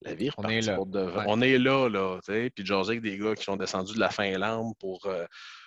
[0.00, 0.78] la vie on est là.
[1.26, 2.18] On est là, là.
[2.26, 5.26] Puis jaser avec des gars qui sont descendus de la Finlande pour euh,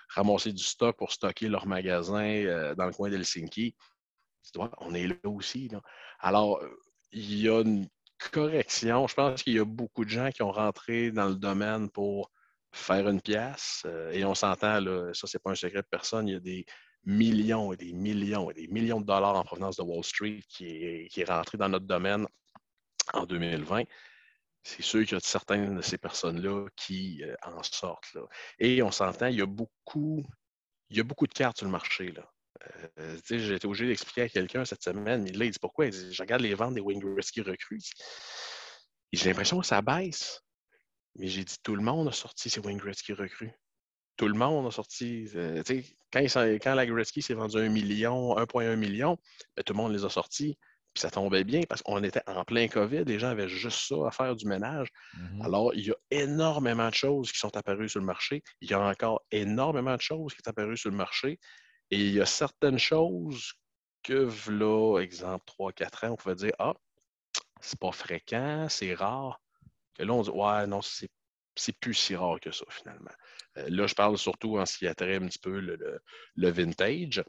[0.10, 3.76] ramasser du stock, pour stocker leur magasin dans le coin d'Helsinki.
[4.80, 5.70] On est là aussi.
[6.20, 6.62] Alors,
[7.12, 7.88] il y a une
[8.32, 9.08] correction.
[9.08, 12.32] Je pense qu'il y a beaucoup de gens qui ont rentré dans le domaine pour
[12.72, 13.84] faire une pièce.
[13.86, 14.80] Euh, et on s'entend,
[15.14, 16.28] ça, c'est pas un secret de personne.
[16.28, 16.66] Il y a des
[17.06, 21.08] millions et des millions et des millions de dollars en provenance de Wall Street qui
[21.10, 22.28] qui est rentré dans notre domaine
[23.14, 23.84] en 2020.
[24.68, 28.18] C'est sûr qu'il y a certaines de ces personnes-là qui euh, en sortent.
[28.58, 30.26] Et on s'entend, il y a beaucoup,
[30.90, 32.12] il y a beaucoup de cartes sur le marché.
[32.12, 32.28] Là.
[32.98, 35.86] Euh, j'ai été obligé d'expliquer à quelqu'un cette semaine, mais là, il dit pourquoi?
[35.86, 37.84] Il dit, je regarde les ventes des Wayne Gretzky recrues.
[39.14, 40.42] J'ai l'impression que ça baisse.
[41.14, 43.54] Mais j'ai dit, tout le monde a sorti ses Wayne Gretzky recrues.
[44.18, 45.30] Tout le monde a sorti.
[45.36, 45.62] Euh,
[46.12, 49.20] quand, quand la Gretzky s'est vendu un million, 1,1 million,
[49.56, 50.58] ben, tout le monde les a sortis.
[50.96, 53.96] Puis ça tombait bien parce qu'on était en plein COVID, les gens avaient juste ça
[54.08, 54.88] à faire du ménage.
[55.18, 55.44] Mm-hmm.
[55.44, 58.42] Alors, il y a énormément de choses qui sont apparues sur le marché.
[58.62, 61.38] Il y a encore énormément de choses qui sont apparues sur le marché.
[61.92, 63.56] Et il y a certaines choses
[64.04, 66.76] que, là, exemple, 3-4 ans, on pouvait dire Ah,
[67.60, 69.42] c'est pas fréquent, c'est rare.
[69.96, 71.10] Que là, on dit Ouais, non, c'est,
[71.82, 73.12] plus si rare que ça, finalement.
[73.58, 77.22] Euh, là, je parle surtout en ce qui a trait un petit peu le, vintage,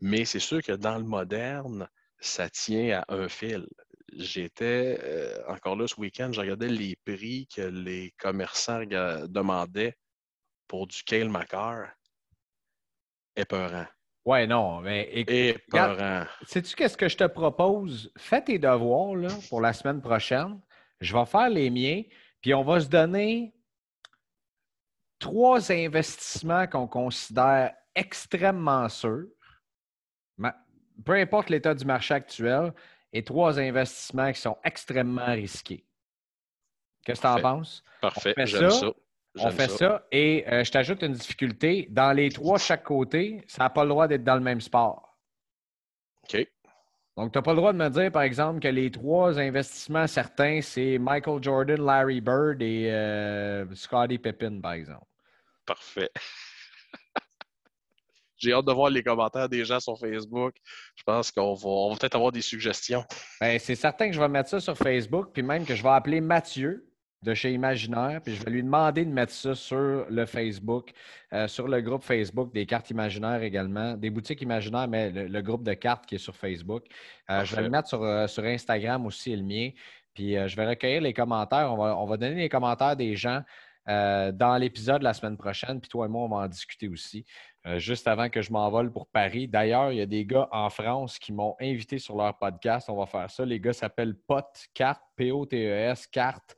[0.00, 1.88] mais c'est sûr que dans le moderne,
[2.22, 3.66] ça tient à un fil.
[4.14, 9.96] J'étais euh, encore là ce week-end, je regardais les prix que les commerçants demandaient
[10.68, 11.88] pour du Kale Macar.
[13.34, 13.86] Épeurant.
[14.24, 15.62] Ouais, non, mais écoute.
[16.46, 18.12] Sais-tu qu'est-ce que je te propose?
[18.16, 20.60] Fais tes devoirs là, pour la semaine prochaine.
[21.00, 22.02] Je vais faire les miens,
[22.40, 23.52] puis on va se donner
[25.18, 29.28] trois investissements qu'on considère extrêmement sûrs,
[31.02, 32.72] peu importe l'état du marché actuel,
[33.12, 35.84] et trois investissements qui sont extrêmement risqués.
[37.04, 37.84] Qu'est-ce que tu en penses?
[38.00, 38.92] Parfait, j'aime ça.
[39.38, 41.86] On fait ça, et euh, je t'ajoute une difficulté.
[41.90, 45.18] Dans les trois chaque côté, ça n'a pas le droit d'être dans le même sport.
[46.24, 46.46] OK.
[47.16, 50.06] Donc, tu n'as pas le droit de me dire, par exemple, que les trois investissements
[50.06, 55.06] certains, c'est Michael Jordan, Larry Bird et euh, Scottie Pippen, par exemple.
[55.66, 56.10] Parfait.
[58.42, 60.54] J'ai hâte de voir les commentaires des gens sur Facebook.
[60.96, 63.04] Je pense qu'on va, va peut-être avoir des suggestions.
[63.40, 65.90] Ben, c'est certain que je vais mettre ça sur Facebook, puis même que je vais
[65.90, 66.86] appeler Mathieu
[67.22, 70.90] de chez Imaginaire, puis je vais lui demander de mettre ça sur le Facebook,
[71.32, 75.62] euh, sur le groupe Facebook des cartes imaginaires également, des boutiques imaginaires, mais le, groupe
[75.62, 76.84] de cartes qui est sur Facebook.
[77.30, 79.70] Euh, je vais le mettre sur, euh, sur Instagram aussi, le mien.
[80.14, 81.72] Puis je vais recueillir les commentaires.
[81.72, 83.42] On va, on va donner les commentaires des gens
[83.86, 85.80] dans l'épisode la semaine prochaine.
[85.80, 87.24] Puis toi et moi, on va en discuter aussi.
[87.76, 89.48] Juste avant que je m'envole pour Paris.
[89.48, 92.88] D'ailleurs, il y a des gars en France qui m'ont invité sur leur podcast.
[92.88, 93.44] On va faire ça.
[93.44, 94.44] Les gars s'appellent POT
[94.74, 96.56] Carte, P-O-T-E-S, Carte.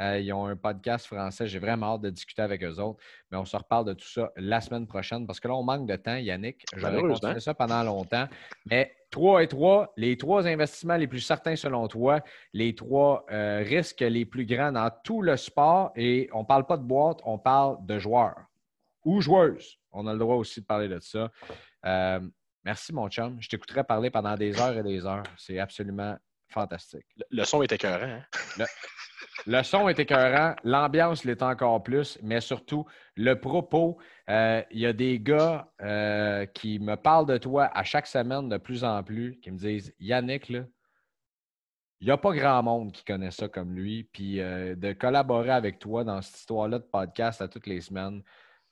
[0.00, 1.46] Euh, ils ont un podcast français.
[1.46, 3.02] J'ai vraiment hâte de discuter avec eux autres.
[3.30, 5.86] Mais on se reparle de tout ça la semaine prochaine parce que là, on manque
[5.86, 6.64] de temps, Yannick.
[6.76, 8.26] J'aurais continué ça pendant longtemps.
[8.66, 12.20] Mais trois et trois, les trois investissements les plus certains selon toi,
[12.52, 15.92] les trois euh, risques les plus grands dans tout le sport.
[15.96, 18.36] Et on ne parle pas de boîte, on parle de joueurs
[19.04, 19.78] ou joueuses.
[19.96, 21.30] On a le droit aussi de parler de ça.
[21.84, 22.20] Euh,
[22.64, 23.36] merci, mon chum.
[23.40, 25.24] Je t'écouterai parler pendant des heures et des heures.
[25.36, 26.16] C'est absolument
[26.48, 27.06] fantastique.
[27.30, 28.20] Le, son est écœurant.
[28.58, 28.64] Hein?
[29.46, 33.98] Le son est écœurant, l'ambiance l'est encore plus, mais surtout le propos.
[34.28, 38.48] Euh, il y a des gars euh, qui me parlent de toi à chaque semaine
[38.48, 40.66] de plus en plus, qui me disent Yannick, il
[42.02, 44.04] n'y a pas grand monde qui connaît ça comme lui.
[44.04, 48.22] Puis euh, de collaborer avec toi dans cette histoire-là de podcast à toutes les semaines,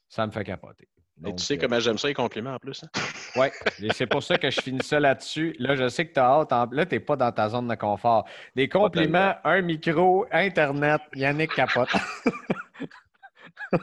[0.08, 0.88] ça me fait capoter.
[1.26, 2.82] Et tu sais comment j'aime ça, les compliments en plus.
[2.84, 2.88] Hein?
[3.36, 3.46] Oui,
[3.92, 5.54] c'est pour ça que je finis ça là-dessus.
[5.58, 6.52] Là, je sais que tu as hâte.
[6.72, 8.24] Là, tu n'es pas dans ta zone de confort.
[8.54, 11.88] Des compliments, un micro, Internet, Yannick Capote.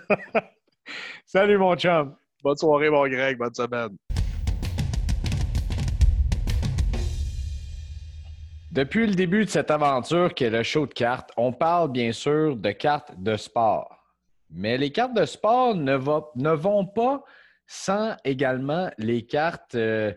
[1.26, 2.16] Salut, mon chum.
[2.44, 3.38] Bonne soirée, mon Greg.
[3.38, 3.98] Bonne semaine.
[8.72, 12.14] Depuis le début de cette aventure qui est le show de cartes, on parle bien
[12.14, 14.01] sûr de cartes de sport.
[14.52, 17.24] Mais les cartes de sport ne, vont pas
[17.66, 20.14] sans également les cartes euh,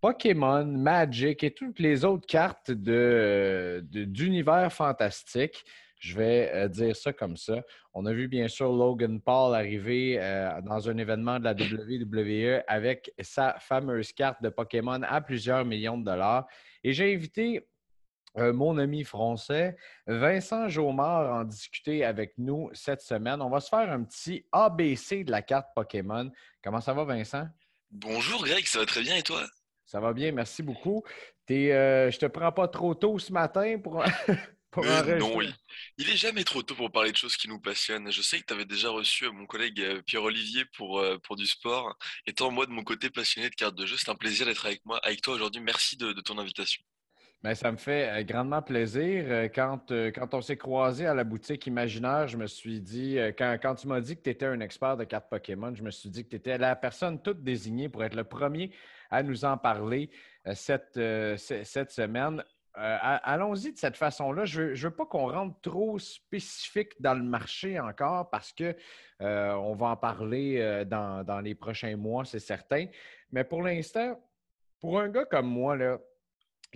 [0.00, 5.64] Pokémon, Magic et toutes les autres cartes d'univers fantastique.
[6.00, 7.62] Je vais euh, dire ça comme ça.
[7.92, 12.62] On a vu bien sûr Logan Paul arriver euh, dans un événement de la WWE
[12.66, 16.46] avec sa fameuse carte de Pokémon à plusieurs millions de dollars.
[16.82, 17.66] Et j'ai invité
[18.36, 19.76] mon ami français,
[20.06, 23.42] Vincent Jomard, en discuter avec nous cette semaine.
[23.42, 26.30] On va se faire un petit ABC de la carte Pokémon.
[26.62, 27.46] Comment ça va, Vincent?
[27.90, 29.44] Bonjour, Greg, ça va très bien et toi?
[29.84, 31.02] Ça va bien, merci beaucoup.
[31.50, 34.04] Je euh, je te prends pas trop tôt ce matin pour,
[34.70, 35.52] pour Non, il,
[35.98, 38.10] il, est jamais trop tôt pour parler de choses qui nous passionnent.
[38.12, 41.46] Je sais que tu avais déjà reçu mon collègue euh, Pierre-Olivier pour, euh, pour du
[41.46, 41.96] sport.
[42.24, 44.84] Étant moi de mon côté passionné de cartes de jeu, c'est un plaisir d'être avec
[44.84, 45.60] moi, avec toi aujourd'hui.
[45.60, 46.84] Merci de ton invitation.
[47.42, 49.24] Ben, ça me fait euh, grandement plaisir.
[49.28, 53.18] Euh, quand, euh, quand on s'est croisé à la boutique Imaginaire, je me suis dit,
[53.38, 55.90] quand, quand tu m'as dit que tu étais un expert de cartes Pokémon, je me
[55.90, 58.72] suis dit que tu étais la personne toute désignée pour être le premier
[59.10, 60.10] à nous en parler
[60.54, 61.00] cette,
[61.36, 62.44] cette semaine.
[62.74, 64.44] Allons-y de cette façon-là.
[64.44, 68.74] Je ne veux, pas qu'on rentre trop spécifique dans le marché encore parce qu'on
[69.18, 72.86] on va en parler dans, dans les prochains mois, c'est certain.
[73.32, 74.20] Mais pour l'instant,
[74.78, 75.98] pour un gars comme moi, là,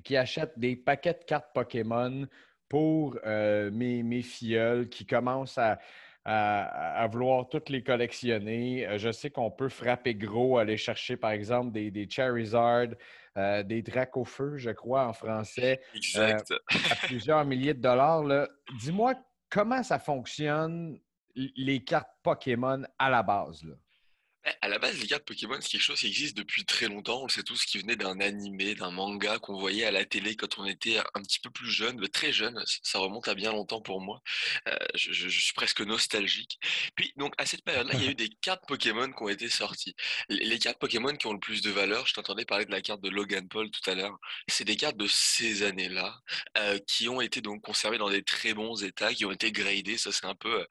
[0.02, 2.26] qui achètent des paquets de cartes Pokémon
[2.68, 5.78] pour euh, mes, mes filleuls qui commencent à,
[7.10, 8.86] vouloir toutes les collectionner.
[8.86, 12.88] Euh, je sais qu'on peut frapper gros, aller chercher par exemple des, des Charizard,
[13.36, 16.50] euh, des Dracofeu, je crois en français, exact.
[16.90, 18.24] à plusieurs milliers de dollars.
[18.80, 19.14] Dis-moi
[19.50, 20.98] comment ça fonctionne
[21.34, 23.62] les cartes Pokémon à la base.
[23.64, 23.74] Là?
[24.60, 27.22] À la base, les cartes Pokémon, c'est quelque chose qui existe depuis très longtemps.
[27.22, 30.36] On le sait tous qui venait d'un animé, d'un manga qu'on voyait à la télé
[30.36, 32.62] quand on était un petit peu plus jeune, très jeune.
[32.82, 34.20] Ça remonte à bien longtemps pour moi.
[34.68, 36.58] Euh, je, suis presque nostalgique.
[36.94, 39.48] Puis, donc, à cette période-là, il y a eu des cartes Pokémon qui ont été
[39.48, 39.96] sorties.
[40.28, 43.00] Les, cartes Pokémon qui ont le plus de valeur, je t'entendais parler de la carte
[43.00, 44.18] de Logan Paul tout à l'heure.
[44.48, 46.20] C'est des cartes de ces années-là
[46.58, 49.96] euh, qui ont été donc conservées dans des très bons états, qui ont été gradées.
[49.96, 50.66] Ça, c'est un peu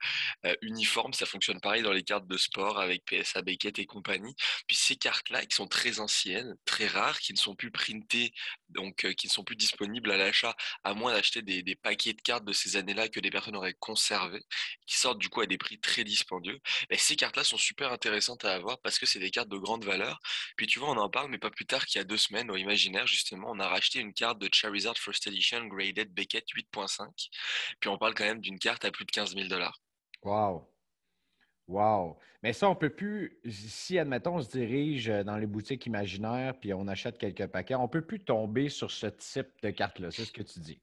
[0.46, 1.12] euh, uniforme.
[1.12, 4.34] Ça fonctionne pareil dans les cartes de sport avec PSA, BK et compagnie.
[4.66, 8.32] Puis ces cartes-là, qui sont très anciennes, très rares, qui ne sont plus printées,
[8.68, 12.44] donc qui ne sont plus disponibles à l'achat, à moins d'acheter des, paquets de cartes
[12.44, 14.44] de ces années-là que des personnes auraient conservées,
[14.86, 16.60] qui sortent du coup à des prix très dispendieux.
[16.90, 19.84] Et ces cartes-là sont super intéressantes à avoir parce que c'est des cartes de grande
[19.84, 20.20] valeur.
[20.56, 22.50] Puis tu vois, on en parle, mais pas plus tard qu'il y a deux semaines,
[22.50, 27.08] au Imaginaire, justement, on a racheté une carte de Charizard First Edition Graded Beckett 8.5.
[27.80, 29.80] Puis on parle quand même d'une carte à plus de 15 000 dollars.
[30.22, 30.73] Wow!
[31.66, 32.16] Wow!
[32.42, 36.74] Mais ça, on peut plus, si, admettons, on se dirige dans les boutiques imaginaires puis
[36.74, 40.10] on achète quelques paquets, on ne peut plus tomber sur ce type de carte-là.
[40.10, 40.80] C'est ce que tu dis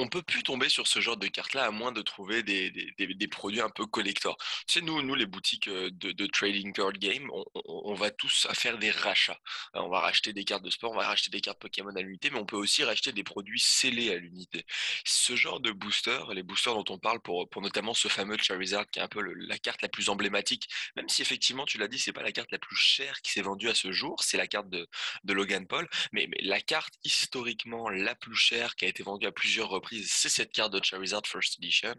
[0.00, 3.60] on peut plus tomber sur ce genre de carte-là à moins de trouver des, produits
[3.60, 4.36] un peu collector.
[4.66, 8.78] Tu sais, nous, nous les boutiques euh, de, trading card game, on, va tous faire
[8.78, 9.38] des rachats.
[9.76, 12.00] Euh, on va racheter des cartes de sport, on va racheter des cartes Pokémon à
[12.00, 14.64] l'unité, mais on peut aussi racheter des produits scellés à l'unité.
[15.04, 19.00] Ce genre de booster, les boosters dont on parle pour, notamment ce fameux Charizard qui
[19.00, 22.12] est un peu la carte la plus emblématique, même si effectivement, tu l'as dit, c'est
[22.12, 24.70] pas la carte la plus chère qui s'est vendue à ce jour, c'est la carte
[24.70, 24.88] de,
[25.28, 29.68] Logan Paul, mais la carte historiquement la plus chère qui a été vendue à plusieurs
[29.68, 31.94] reprises c'est cette carte de Charizard First Edition.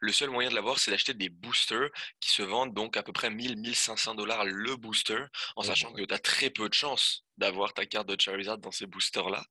[0.00, 3.12] Le seul moyen de l'avoir, c'est d'acheter des boosters qui se vendent donc à peu
[3.12, 5.18] près 1000-1500 dollars le booster,
[5.56, 8.70] en sachant que tu as très peu de chances d'avoir ta carte de Charizard dans
[8.70, 9.42] ces boosters-là.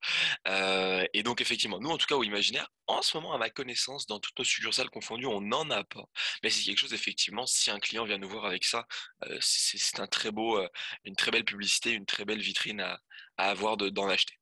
[0.48, 3.50] Euh, et donc, effectivement, nous, en tout cas, au Imaginaire, en ce moment, à ma
[3.50, 6.04] connaissance, dans toutes nos succursales confondues, on n'en a pas.
[6.42, 8.86] Mais c'est quelque chose, effectivement, si un client vient nous voir avec ça,
[9.24, 10.68] euh, c'est un très beau, euh,
[11.04, 13.00] une très belle publicité, une très belle vitrine à,
[13.36, 14.39] à avoir d'en acheter.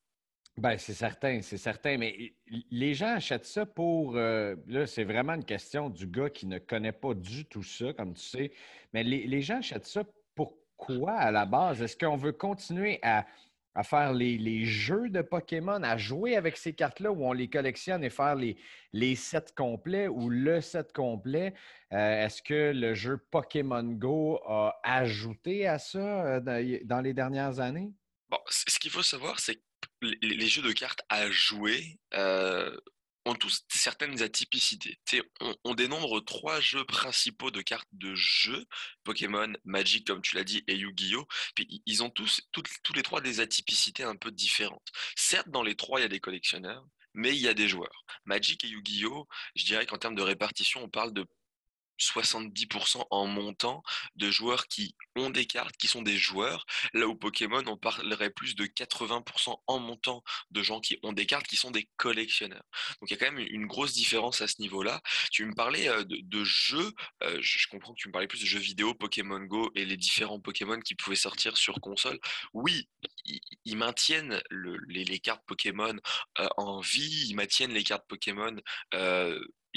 [0.59, 1.97] Ben, c'est certain, c'est certain.
[1.99, 2.33] Mais
[2.71, 4.17] les gens achètent ça pour.
[4.17, 7.93] Euh, là, c'est vraiment une question du gars qui ne connaît pas du tout ça,
[7.93, 8.53] comme tu sais.
[8.93, 10.03] Mais les, gens achètent ça
[10.35, 11.81] pourquoi à la base?
[11.81, 13.25] Est-ce qu'on veut continuer à,
[13.85, 18.11] faire les, jeux de Pokémon, à jouer avec ces cartes-là où on les collectionne et
[18.11, 18.57] faire les,
[18.93, 21.55] les sets complets ou le set complet?
[21.93, 26.41] Euh, est-ce que le jeu Pokémon Go a ajouté à ça euh,
[26.85, 27.93] dans, les dernières années?
[28.29, 29.68] Bon, ce qu'il faut savoir, c'est que
[30.03, 32.77] les, jeux de cartes à jouer euh,
[33.25, 34.99] ont tous certaines atypicités.
[35.65, 38.65] On, dénombre trois jeux principaux de cartes de jeu,
[39.05, 41.27] Pokémon, Magic, comme tu l'as dit, et Yu-Gi-Oh!
[41.55, 44.89] Puis ils ont tous, tous les trois des atypicités un peu différentes.
[45.17, 46.85] Certes, dans les trois, il y a des collectionneurs,
[47.15, 48.05] mais il y a des joueurs.
[48.25, 49.27] Magic et Yu-Gi-Oh!
[49.55, 51.27] Je dirais qu'en termes de répartition, on parle de
[51.99, 53.83] 70% en montant
[54.17, 56.65] de joueurs qui ont des cartes, qui sont des joueurs.
[56.93, 61.27] Là où Pokémon, on parlerait plus de 80% en montant de gens qui ont des
[61.27, 62.65] cartes, qui sont des collectionneurs.
[63.01, 65.01] Donc il y a quand même une grosse différence à ce niveau-là.
[65.31, 66.93] Tu me parlais euh, de, jeux,
[67.23, 69.97] euh, je comprends que tu me parlais plus de jeux vidéo, Pokémon Go et les
[69.97, 72.19] différents Pokémon qui pouvaient sortir sur console.
[72.53, 72.89] Oui,
[73.65, 75.97] ils, maintiennent les, cartes Pokémon
[76.39, 78.57] euh, en vie, ils maintiennent les cartes Pokémon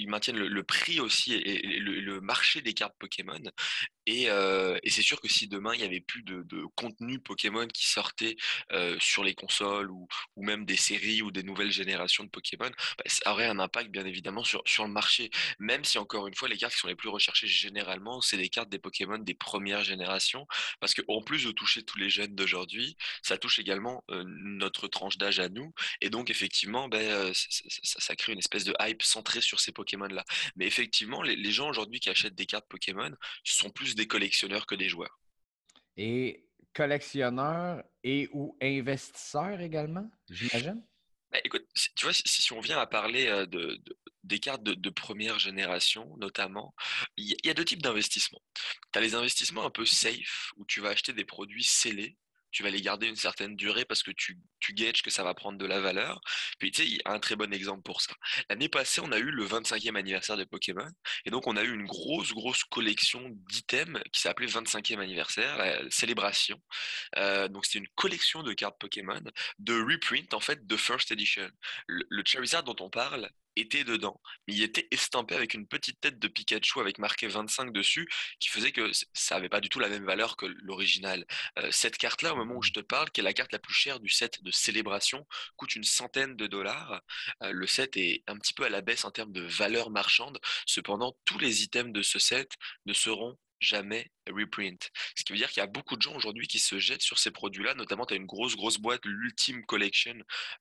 [0.01, 3.41] ils maintiennent le, prix aussi et, le, marché des cartes Pokémon.
[4.07, 6.43] Et, euh, c'est sûr que si demain il n'y avait plus de,
[6.75, 8.35] contenu Pokémon qui sortait
[8.71, 13.03] euh, sur les consoles ou, même des séries ou des nouvelles générations de Pokémon, bah,
[13.05, 15.29] ça aurait un impact bien évidemment sur, sur le marché.
[15.59, 18.49] Même si encore une fois les cartes qui sont les plus recherchées généralement, c'est les
[18.49, 20.47] cartes des Pokémon des premières générations,
[20.79, 25.17] parce qu'en plus de toucher tous les jeunes d'aujourd'hui, ça touche également euh, notre tranche
[25.17, 29.59] d'âge à nous, et donc effectivement, ben, ça, crée une espèce de hype centrée sur
[29.59, 30.25] ces Pokémon-là.
[30.55, 33.11] Mais effectivement, les, gens aujourd'hui qui achètent des cartes Pokémon
[33.43, 35.19] sont plus des collectionneurs que des joueurs.
[35.97, 40.83] Et collectionneurs et ou investisseurs également, j'imagine?
[41.31, 41.65] Bah, écoute,
[41.95, 43.81] tu vois, si, on vient à parler de,
[44.23, 46.73] des cartes de, première génération, notamment,
[47.17, 48.41] il y, a deux types d'investissements.
[48.91, 52.17] Tu as les investissements un peu safe, où tu vas acheter des produits scellés
[52.51, 54.73] tu vas les garder une certaine durée parce que tu, tu
[55.03, 56.21] que ça va prendre de la valeur.
[56.59, 58.13] Puis tu sais, il y a un très bon exemple pour ça.
[58.49, 60.87] L'année passée, on a eu le 25e anniversaire de Pokémon.
[61.25, 65.89] Et donc, on a eu une grosse, grosse collection d'items qui s'appelait 25e anniversaire, la
[65.89, 66.61] célébration.
[67.17, 69.21] Euh, donc, c'était une collection de cartes Pokémon
[69.59, 71.49] de reprint, en fait, de First Edition.
[71.87, 74.21] Le, le Charizard dont on parle, était dedans.
[74.47, 78.71] Il était estampé avec une petite tête de Pikachu avec marqué 25 dessus, qui faisait
[78.71, 81.25] que ça n'avait pas du tout la même valeur que l'original.
[81.59, 83.73] Euh, cette carte-là, au moment où je te parle, qui est la carte la plus
[83.73, 87.01] chère du set de célébration, coûte une centaine de dollars.
[87.43, 90.39] Euh, le set est un petit peu à la baisse en termes de valeur marchande.
[90.65, 92.53] Cependant, tous les items de ce set
[92.85, 94.89] ne seront jamais reprint.
[95.15, 97.19] Ce qui veut dire qu'il y a beaucoup de gens aujourd'hui qui se jettent sur
[97.19, 100.15] ces produits-là, notamment tu as une grosse, grosse boîte, l'Ultime Collection,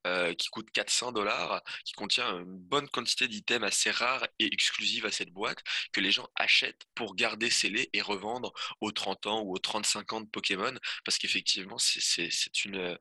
[0.06, 5.06] euh, qui coûte 400 dollars, qui contient une bonne quantité d'items assez rares et exclusives
[5.06, 5.58] à cette boîte,
[5.92, 10.12] que les gens achètent pour garder scellés et revendre aux 30 ans ou aux 35
[10.12, 10.74] ans de Pokémon,
[11.04, 12.98] parce qu'effectivement, c'est une,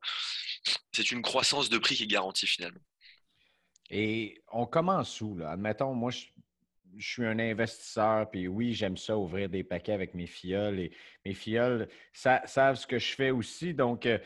[1.10, 2.80] une croissance de prix qui est garantie finalement.
[3.90, 5.50] Et on commence où, là?
[5.50, 6.26] Admettons, moi, je,
[6.96, 10.78] je suis un investisseur, puis oui, j'aime ça, ouvrir des paquets avec mes filleuls.
[10.80, 10.92] Et
[11.24, 13.74] mes filleuls savent ce que je fais aussi.
[13.74, 14.18] Donc, euh,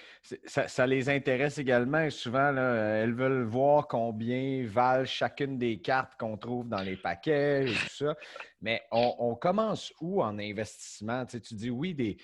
[0.46, 2.08] ça, les intéresse également.
[2.10, 7.72] Souvent, elles veulent voir combien valent chacune des cartes qu'on trouve dans les paquets et
[7.72, 8.16] tout ça.
[8.60, 11.26] Mais on, commence où en investissement?
[11.26, 12.16] Tu, dis oui, des,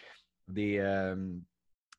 [0.48, 1.16] des, euh,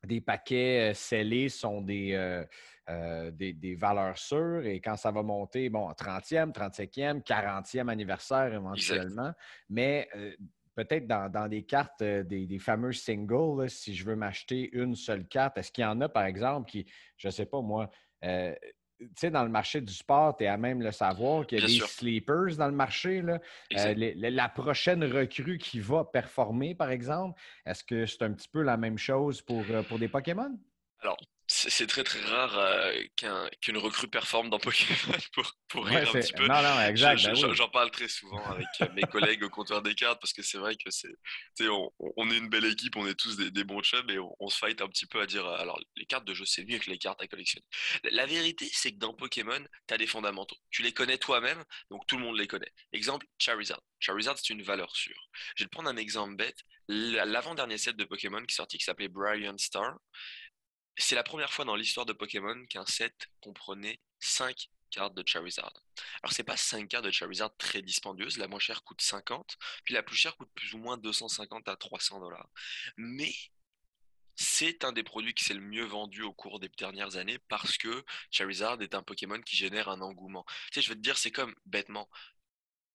[0.06, 2.44] des paquets scellés sont des.
[2.90, 9.32] Euh, des, valeurs sûres et quand ça va monter, bon, 30e, 35e, 40e anniversaire éventuellement,
[9.70, 10.34] mais euh,
[10.74, 15.58] peut-être dans, des cartes, euh, des, fameux singles, si je veux m'acheter une seule carte,
[15.58, 16.84] est-ce qu'il y en a, par exemple, qui,
[17.16, 17.88] je ne sais pas moi,
[19.16, 21.66] sais, dans le marché du sport, tu es à même le savoir qu'il y a
[21.66, 23.22] des sleepers dans le marché.
[23.22, 23.38] Là.
[23.70, 28.76] la prochaine recrue qui va performer, par exemple, est-ce que c'est un petit peu la
[28.76, 30.58] même chose pour, pour des Pokémon?
[31.00, 31.16] Alors,
[31.68, 33.02] c'est très très rare euh,
[33.60, 34.94] qu'une recrue performe dans Pokémon
[35.34, 36.46] pour, pour rire un petit peu.
[36.46, 37.24] Non, non, exact.
[37.24, 40.42] Ben j'en parle très souvent avec euh, mes collègues au comptoir des cartes parce que
[40.42, 41.08] c'est vrai que c'est,
[41.68, 44.58] on, on, est une belle équipe, on est tous des, bons chums et on, se
[44.58, 46.98] fight un petit peu à dire alors les cartes de jeu c'est mieux que les
[46.98, 47.64] cartes à collectionner.
[48.10, 50.56] La, vérité c'est que dans Pokémon, tu as des fondamentaux.
[50.70, 52.72] Tu les connais toi-même, donc tout le monde les connaît.
[52.92, 53.82] Exemple, Charizard.
[54.00, 55.28] Charizard c'est une valeur sûre.
[55.56, 56.58] Je vais te prendre un exemple bête.
[56.88, 59.94] L'avant-dernier set de Pokémon qui est sorti qui s'appelait Brilliant Star
[60.96, 65.72] c'est la première fois dans l'histoire de Pokémon qu'un set comprenait 5 cartes de Charizard.
[66.22, 69.94] Alors c'est pas 5 cartes de Charizard très dispendieuses, la moins chère coûte 50, puis
[69.94, 72.50] la plus chère coûte plus ou moins 250 à 300 dollars.
[72.96, 73.32] Mais
[74.36, 77.76] c'est un des produits qui s'est le mieux vendu au cours des dernières années parce
[77.76, 80.44] que Charizard est un Pokémon qui génère un engouement.
[80.72, 82.08] Tu sais, je veux te dire, c'est comme bêtement,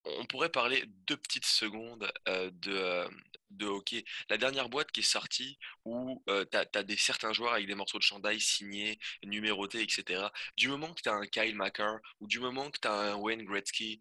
[0.05, 3.07] on pourrait parler deux petites secondes euh, de,
[3.51, 4.05] de hockey.
[4.29, 7.75] La dernière boîte qui est sortie où euh, tu as, des, certains joueurs avec des
[7.75, 10.31] morceaux de chandail signés, numérotés, etc.
[10.55, 13.15] Du moment que tu as un Kyle Macker ou du moment que tu as un
[13.15, 13.99] Wayne Gretzky,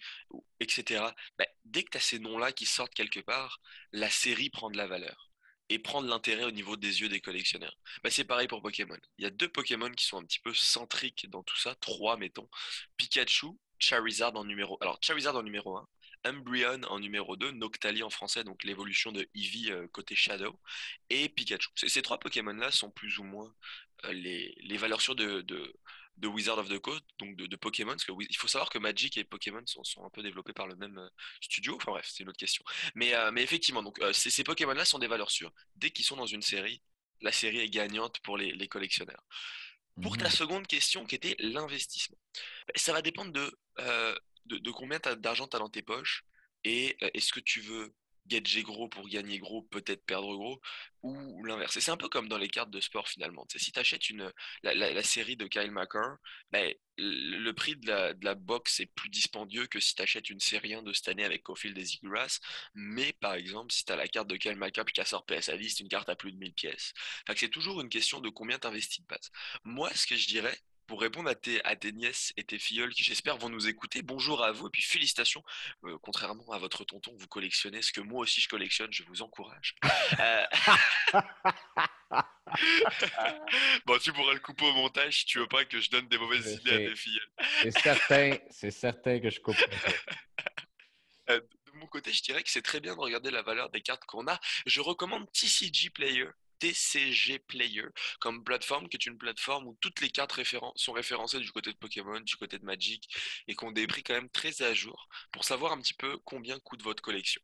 [0.61, 1.05] etc.,
[1.39, 3.61] ben, dès que tu as ces noms-là qui sortent quelque part,
[3.93, 5.31] la série prend de la valeur
[5.69, 7.77] et prend de l'intérêt au niveau des yeux des collectionneurs.
[8.03, 8.99] Ben, c'est pareil pour Pokémon.
[9.19, 12.17] Il y a deux Pokémon qui sont un petit peu centriques dans tout ça, trois
[12.17, 12.49] mettons.
[12.97, 13.49] Pikachu,
[13.79, 14.79] Charizard en numéro.
[14.81, 15.89] Alors Charizard en numéro 1,
[16.27, 20.59] Umbreon en numéro 2, Noctali en français, donc l'évolution de Eevee euh, côté Shadow,
[21.11, 21.71] et Pikachu.
[21.77, 23.55] Ces, trois Pokémon-là sont plus ou moins
[24.05, 28.49] euh, les, valeurs sûres de, de, Wizard of the Coast, donc de, Pokémon, qu'il faut
[28.49, 31.09] savoir que Magic et Pokémon sont, un peu développés par le même euh,
[31.41, 32.65] studio, enfin bref, c'est une autre question.
[32.95, 35.53] Mais, effectivement, ces, Pokémon-là sont des valeurs sûres.
[35.77, 36.83] Dès qu'ils sont dans une série,
[37.21, 39.23] la série est gagnante pour les, collectionneurs.
[40.03, 40.31] Pour ta mmh.
[40.31, 42.19] seconde question, qui était l'investissement,
[42.67, 43.59] ben, ça va dépendre de
[44.47, 46.25] de, combien d'argent tu as dans tes poches
[46.65, 47.95] et euh, est-ce que tu veux
[48.27, 50.61] gadget gros pour gagner gros, peut-être perdre gros,
[51.03, 51.79] ou l'inverse.
[51.79, 53.47] C'est un peu comme dans les cartes de sport finalement.
[53.55, 56.17] si tu achètes une, la, série de Kyle McCarr,
[56.51, 60.41] ben, le prix de la, de box est plus dispendieux que si tu achètes une
[60.41, 62.41] série 1 de cette année avec Cofield et Grass.
[62.75, 65.57] Mais par exemple, si tu as la carte de Kyle McCarr puis qu'elle sort PSA
[65.57, 66.93] 10, c'est une carte à plus de 1000 pièces.
[67.37, 69.31] c'est toujours une question de combien tu investis de base.
[69.65, 72.93] Moi, ce que je dirais, pour répondre à tes, à tes nièces et tes filleuls
[72.95, 74.03] qui, j'espère, vont nous écouter.
[74.03, 75.43] Bonjour à vous et puis félicitations.
[75.85, 78.93] Euh, contrairement à votre tonton, vous collectionnez ce que moi aussi je collectionne.
[78.93, 79.75] Je vous encourage.
[80.21, 80.45] Euh,
[83.87, 86.19] bon, tu pourras le couper au montage si tu veux pas que je donne des
[86.19, 87.31] mauvaises idées à tes filleuls.
[87.63, 89.57] c'est certain, c'est certain que je coupe.
[91.29, 93.81] Euh, de mon côté, je dirais que c'est très bien de regarder la valeur des
[93.81, 94.39] cartes qu'on a.
[94.65, 96.29] Je recommande TCG Player.
[96.59, 97.87] TCG Player
[98.21, 100.37] comme plateforme, qui est une plateforme où toutes les cartes
[100.77, 103.09] sont référencées du côté de Pokémon, du côté de Magic,
[103.49, 106.83] et des prix quand même très à jour pour savoir un petit peu combien coûte
[106.83, 107.43] votre collection.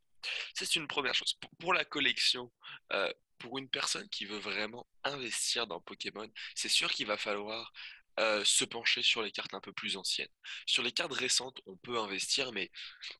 [0.54, 1.34] C'est une première chose.
[1.58, 2.52] Pour la collection,
[2.92, 7.72] euh, pour une personne qui veut vraiment investir dans Pokémon, c'est sûr qu'il va falloir
[8.20, 10.28] euh, se pencher sur les cartes un peu plus anciennes.
[10.66, 12.70] Sur les cartes récentes, on peut investir, mais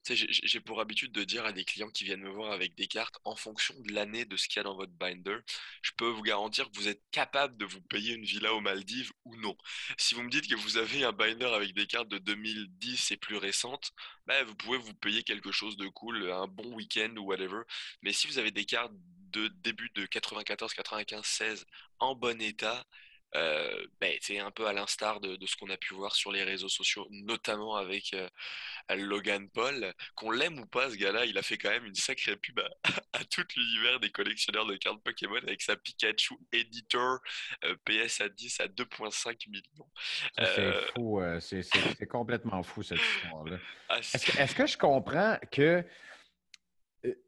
[0.05, 3.19] j'ai pour habitude de dire à des clients qui viennent me voir avec des cartes,
[3.25, 5.39] en fonction de l'année de ce qu'il y a dans votre binder,
[5.83, 9.13] je peux vous garantir que vous êtes capable de vous payer une villa aux Maldives
[9.25, 9.57] ou non.
[9.97, 13.17] Si vous me dites que vous avez un binder avec des cartes de 2010 et
[13.17, 13.93] plus récentes,
[14.27, 17.63] bah, vous pouvez vous payer quelque chose de cool, un bon week-end ou whatever.
[18.03, 18.93] Mais si vous avez des cartes
[19.33, 21.67] de début de 94, 95, 16
[21.99, 22.85] en bon état,
[23.35, 26.45] euh, ben, c'est un peu à l'instar de, ce qu'on a pu voir sur les
[26.45, 28.29] réseaux sociaux, notamment avec euh,
[28.91, 29.93] Logan Paul.
[30.15, 33.25] Qu'on l'aime ou pas, ce gars-là, il a fait quand même une sacrée pub à,
[33.31, 37.19] tout l'univers des collectionneurs de cartes Pokémon avec sa Pikachu Editor
[37.65, 39.89] euh, PS à 10 à 2,5 millions.
[40.37, 43.59] C'est fou, c'est complètement fou cette histoire-là.
[43.95, 45.83] Ah, est-ce que je comprends que euh,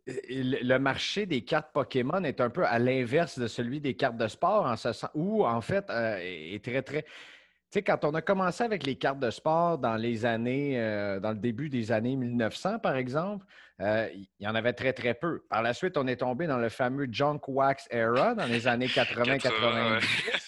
[0.06, 4.28] le marché des cartes Pokémon est un peu à l'inverse de celui des cartes de
[4.28, 7.02] sport, en ce sens, où en fait euh, est très, très.
[7.02, 11.18] Tu sais, quand on a commencé avec les cartes de sport dans les années, euh,
[11.18, 13.44] dans le début des années 1900, par exemple,
[13.80, 15.42] il y en avait très, très peu.
[15.50, 18.86] Par la suite, on est tombé dans le fameux Junk Wax Era dans les années
[18.88, 20.43] 80-90.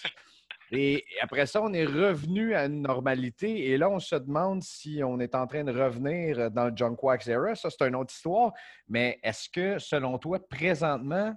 [0.73, 3.69] Et après ça, on est revenu à une normalité.
[3.69, 6.97] Et là, on se demande si on est en train de revenir dans le Junk
[7.03, 7.55] Wax Era.
[7.55, 8.53] Ça, c'est une autre histoire.
[8.89, 11.35] Mais est-ce que, selon toi, présentement,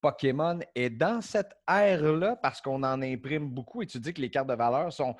[0.00, 3.82] Pokémon est dans cette ère-là parce qu'on en imprime beaucoup?
[3.82, 5.16] Et tu dis que les cartes de valeur sont,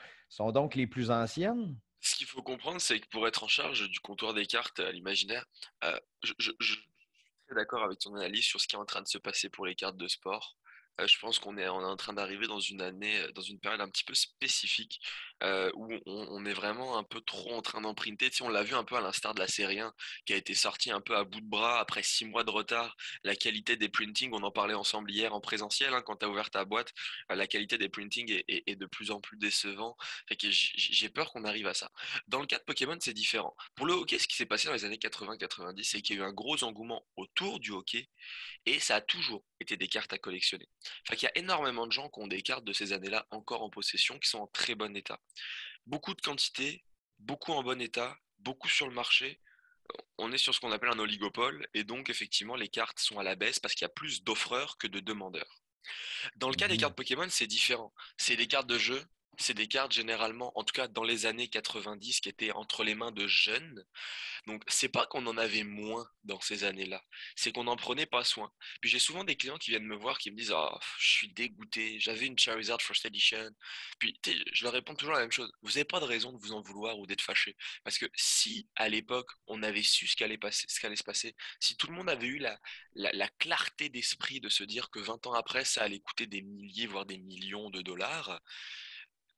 [0.52, 1.76] donc les plus anciennes?
[2.00, 4.92] Ce qu'il faut comprendre, c'est que pour être en charge du comptoir des cartes à
[4.92, 5.46] l'imaginaire,
[5.84, 9.00] euh, je, je, je, suis d'accord avec ton analyse sur ce qui est en train
[9.00, 10.58] de se passer pour les cartes de sport.
[11.00, 13.88] Euh, je pense qu'on est, en train d'arriver dans une année, dans une période un
[13.88, 15.00] petit peu spécifique
[15.42, 18.30] euh, où on, est vraiment un peu trop en train d'emprunter.
[18.30, 19.92] Tu on l'a vu un peu à l'instar de la série 1
[20.24, 22.96] qui a été sortie un peu à bout de bras après six mois de retard.
[23.24, 26.28] La qualité des printings, on en parlait ensemble hier en présentiel hein, quand tu as
[26.28, 26.92] ouvert ta boîte,
[27.30, 29.96] euh, la qualité des printings est, de plus en plus décevant.
[30.40, 31.90] j'ai peur qu'on arrive à ça.
[32.28, 33.54] Dans le cas de Pokémon, c'est différent.
[33.74, 36.22] Pour le hockey, ce qui s'est passé dans les années 80-90, c'est qu'il y a
[36.22, 38.08] eu un gros engouement autour du hockey
[38.66, 40.68] et ça a toujours été des cartes à collectionner.
[41.10, 43.70] Qu'il y a énormément de gens qui ont des cartes de ces années-là encore en
[43.70, 45.20] possession, qui sont en très bon état.
[45.86, 46.84] Beaucoup de quantité,
[47.18, 49.40] beaucoup en bon état, beaucoup sur le marché.
[50.18, 53.22] On est sur ce qu'on appelle un oligopole, et donc effectivement les cartes sont à
[53.22, 55.60] la baisse parce qu'il y a plus d'offreurs que de demandeurs.
[56.36, 57.92] Dans le cas des mmh cartes Pokémon, c'est différent.
[58.16, 59.04] C'est des cartes de jeu
[59.38, 62.94] c'est des cartes généralement, en tout cas dans les années 90, qui étaient entre les
[62.94, 63.84] mains de jeunes.
[64.46, 67.02] Donc c'est pas qu'on en avait moins dans ces années-là,
[67.34, 68.52] c'est qu'on n'en prenait pas soin.
[68.80, 71.28] Puis j'ai souvent des clients qui viennent me voir qui me disent ah je suis
[71.28, 73.50] dégoûté, j'avais une Charizard First Edition.
[73.98, 74.18] Puis
[74.52, 75.50] je leur réponds toujours la même chose.
[75.62, 78.68] Vous n'avez pas de raison de vous en vouloir ou d'être fâché, parce que si
[78.76, 82.26] à l'époque on avait su ce qu'allait qu'allait se passer, si tout le monde avait
[82.26, 82.38] eu
[82.94, 86.86] la clarté d'esprit de se dire que 20 ans après ça allait coûter des milliers
[86.86, 88.40] voire des millions de dollars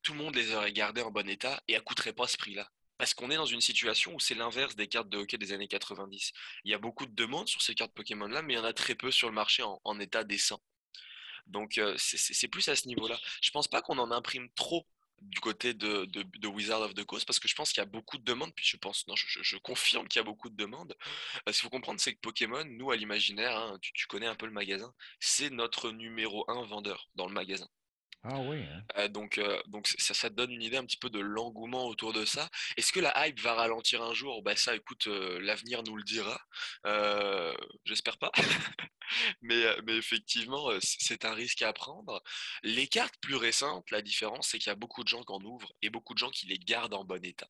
[0.07, 2.71] tout le monde les aurait gardés en bon état et ne coûterait pas ce prix-là.
[2.97, 5.67] Parce qu'on est dans une situation où c'est l'inverse des cartes de hockey des années
[5.67, 6.33] 90.
[6.63, 8.73] Il y a beaucoup de demandes sur ces cartes Pokémon-là, mais il y en a
[8.73, 10.63] très peu sur le marché en, état décent.
[11.49, 13.19] Donc euh, c'est plus à ce niveau-là.
[13.43, 14.87] Je pense pas qu'on en imprime trop
[15.23, 18.17] du côté de, Wizard of the Coast parce que je pense qu'il y a beaucoup
[18.17, 18.55] de demandes.
[18.55, 20.95] Puis je pense, non, je, confirme qu'il y a beaucoup de demandes.
[21.49, 24.47] Ce qu'il faut comprendre, c'est que Pokémon, nous à l'imaginaire, hein, tu, connais un peu
[24.47, 27.69] le magasin, c'est notre numéro un vendeur dans le magasin.
[28.25, 28.41] Ah.
[28.97, 29.09] Hein.
[29.09, 29.41] donc,
[29.99, 32.49] ça, ça donne une idée un petit peu de l'engouement autour de ça.
[32.77, 34.43] Est-ce que la hype va ralentir un jour?
[34.43, 36.41] Bah Ça, écoute, l'avenir nous le dira.
[37.85, 38.33] J'espère pas.
[39.43, 42.23] mais effectivement, c'est un risque à prendre.
[42.63, 45.41] Les cartes plus récentes, la différence, c'est qu'il y a beaucoup de gens qui en
[45.43, 47.49] ouvrent et beaucoup de gens qui les gardent en bon état.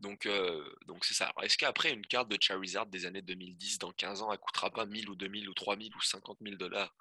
[0.00, 1.32] Donc, euh, donc c'est ça.
[1.42, 4.86] Est-ce qu'après une carte de Charizard des années 2010, dans 15 ans, elle coûtera pas
[4.86, 6.94] 1000 ou 2000 ou 3000 ou 50 000 dollars?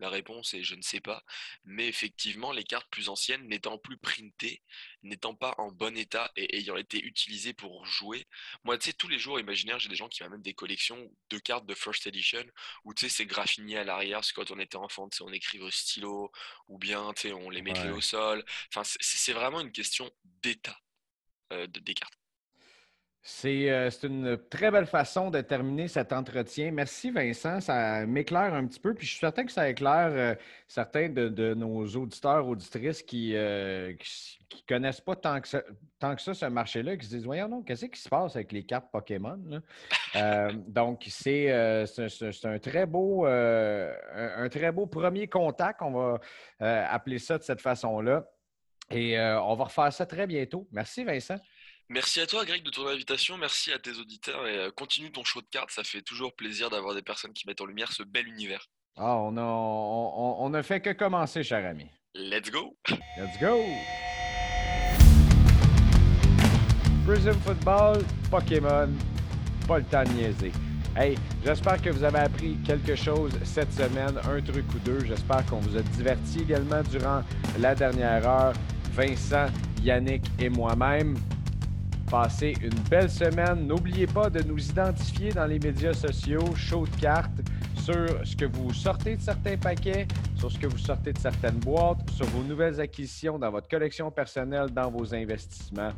[0.00, 1.24] La réponse est je ne sais pas.
[1.64, 4.62] Mais effectivement, les cartes plus anciennes n'étant plus printées,
[5.02, 8.26] n'étant pas en bon état et ayant été utilisées pour jouer.
[8.64, 11.38] Moi, tu sais, tous les jours imaginaires, j'ai des gens qui m'amènent des collections de
[11.38, 12.44] cartes de First Edition
[12.84, 15.24] où tu sais, c'est graffiné à l'arrière, parce que quand on était enfant, tu sais,
[15.24, 16.30] on écrivait au stylo
[16.68, 18.44] ou bien, tu sais, on les mettait au sol.
[18.74, 20.10] Enfin, c'est vraiment une question
[20.42, 20.78] d'état
[21.52, 22.22] euh, des cartes.
[23.44, 26.72] Euh, c'est une très belle façon de terminer cet entretien.
[26.72, 30.34] Merci Vincent, ça m'éclaire un petit peu, puis je suis certain que ça éclaire euh,
[30.66, 33.94] certains de, nos auditeurs, auditrices qui ne euh,
[34.68, 35.62] connaissent pas tant que, ça,
[36.00, 38.50] tant que ça ce marché-là, qui se disent Voyons donc, qu'est-ce qui se passe avec
[38.50, 39.38] les cartes Pokémon?
[40.66, 46.20] donc, c'est un, très beau, un, très beau premier contact, on va
[46.58, 48.26] appeler ça de cette façon-là.
[48.92, 50.68] Et on va refaire ça très bientôt.
[50.70, 51.38] Merci Vincent.
[51.92, 53.36] Merci à toi, Greg, de ton invitation.
[53.36, 55.70] Merci à tes auditeurs et euh, continue ton show de cartes.
[55.70, 58.66] Ça fait toujours plaisir d'avoir des personnes qui mettent en lumière ce bel univers.
[58.96, 61.86] Ah, on a, on, a fait que commencer, cher ami.
[62.14, 62.76] Let's go!
[63.18, 63.58] Let's go!
[67.06, 68.88] Prism Football, Pokémon,
[69.68, 70.52] pas le temps de niaiser.
[70.96, 75.04] Hey, j'espère que vous avez appris quelque chose cette semaine, un truc ou deux.
[75.04, 77.22] J'espère qu'on vous a diverti également durant
[77.58, 78.54] la dernière heure.
[78.92, 79.46] Vincent,
[79.82, 81.16] Yannick et moi-même.
[82.10, 83.66] Passez une belle semaine.
[83.66, 87.40] N'oubliez pas de nous identifier dans les médias sociaux, show de cartes,
[87.82, 91.58] sur ce que vous sortez de certains paquets, sur ce que vous sortez de certaines
[91.58, 95.92] boîtes, sur vos nouvelles acquisitions dans votre collection personnelle, dans vos investissements.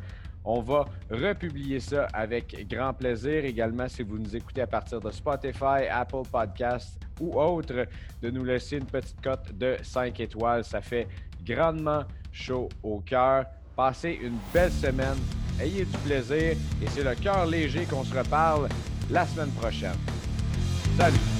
[0.45, 3.43] On va republier ça avec grand plaisir.
[3.43, 7.87] Également, si vous nous écoutez à partir de Spotify, Apple Podcasts ou autres,
[8.21, 10.63] de nous laisser une petite cote de 5 étoiles.
[10.63, 11.07] Ça fait
[11.43, 12.03] grandement
[12.35, 13.45] chaud au cœur.
[13.75, 15.17] Passez une belle semaine.
[15.59, 18.67] Ayez du plaisir et c'est le cœur léger qu'on se reparle
[19.09, 19.97] la semaine prochaine.
[20.97, 21.34] Salut!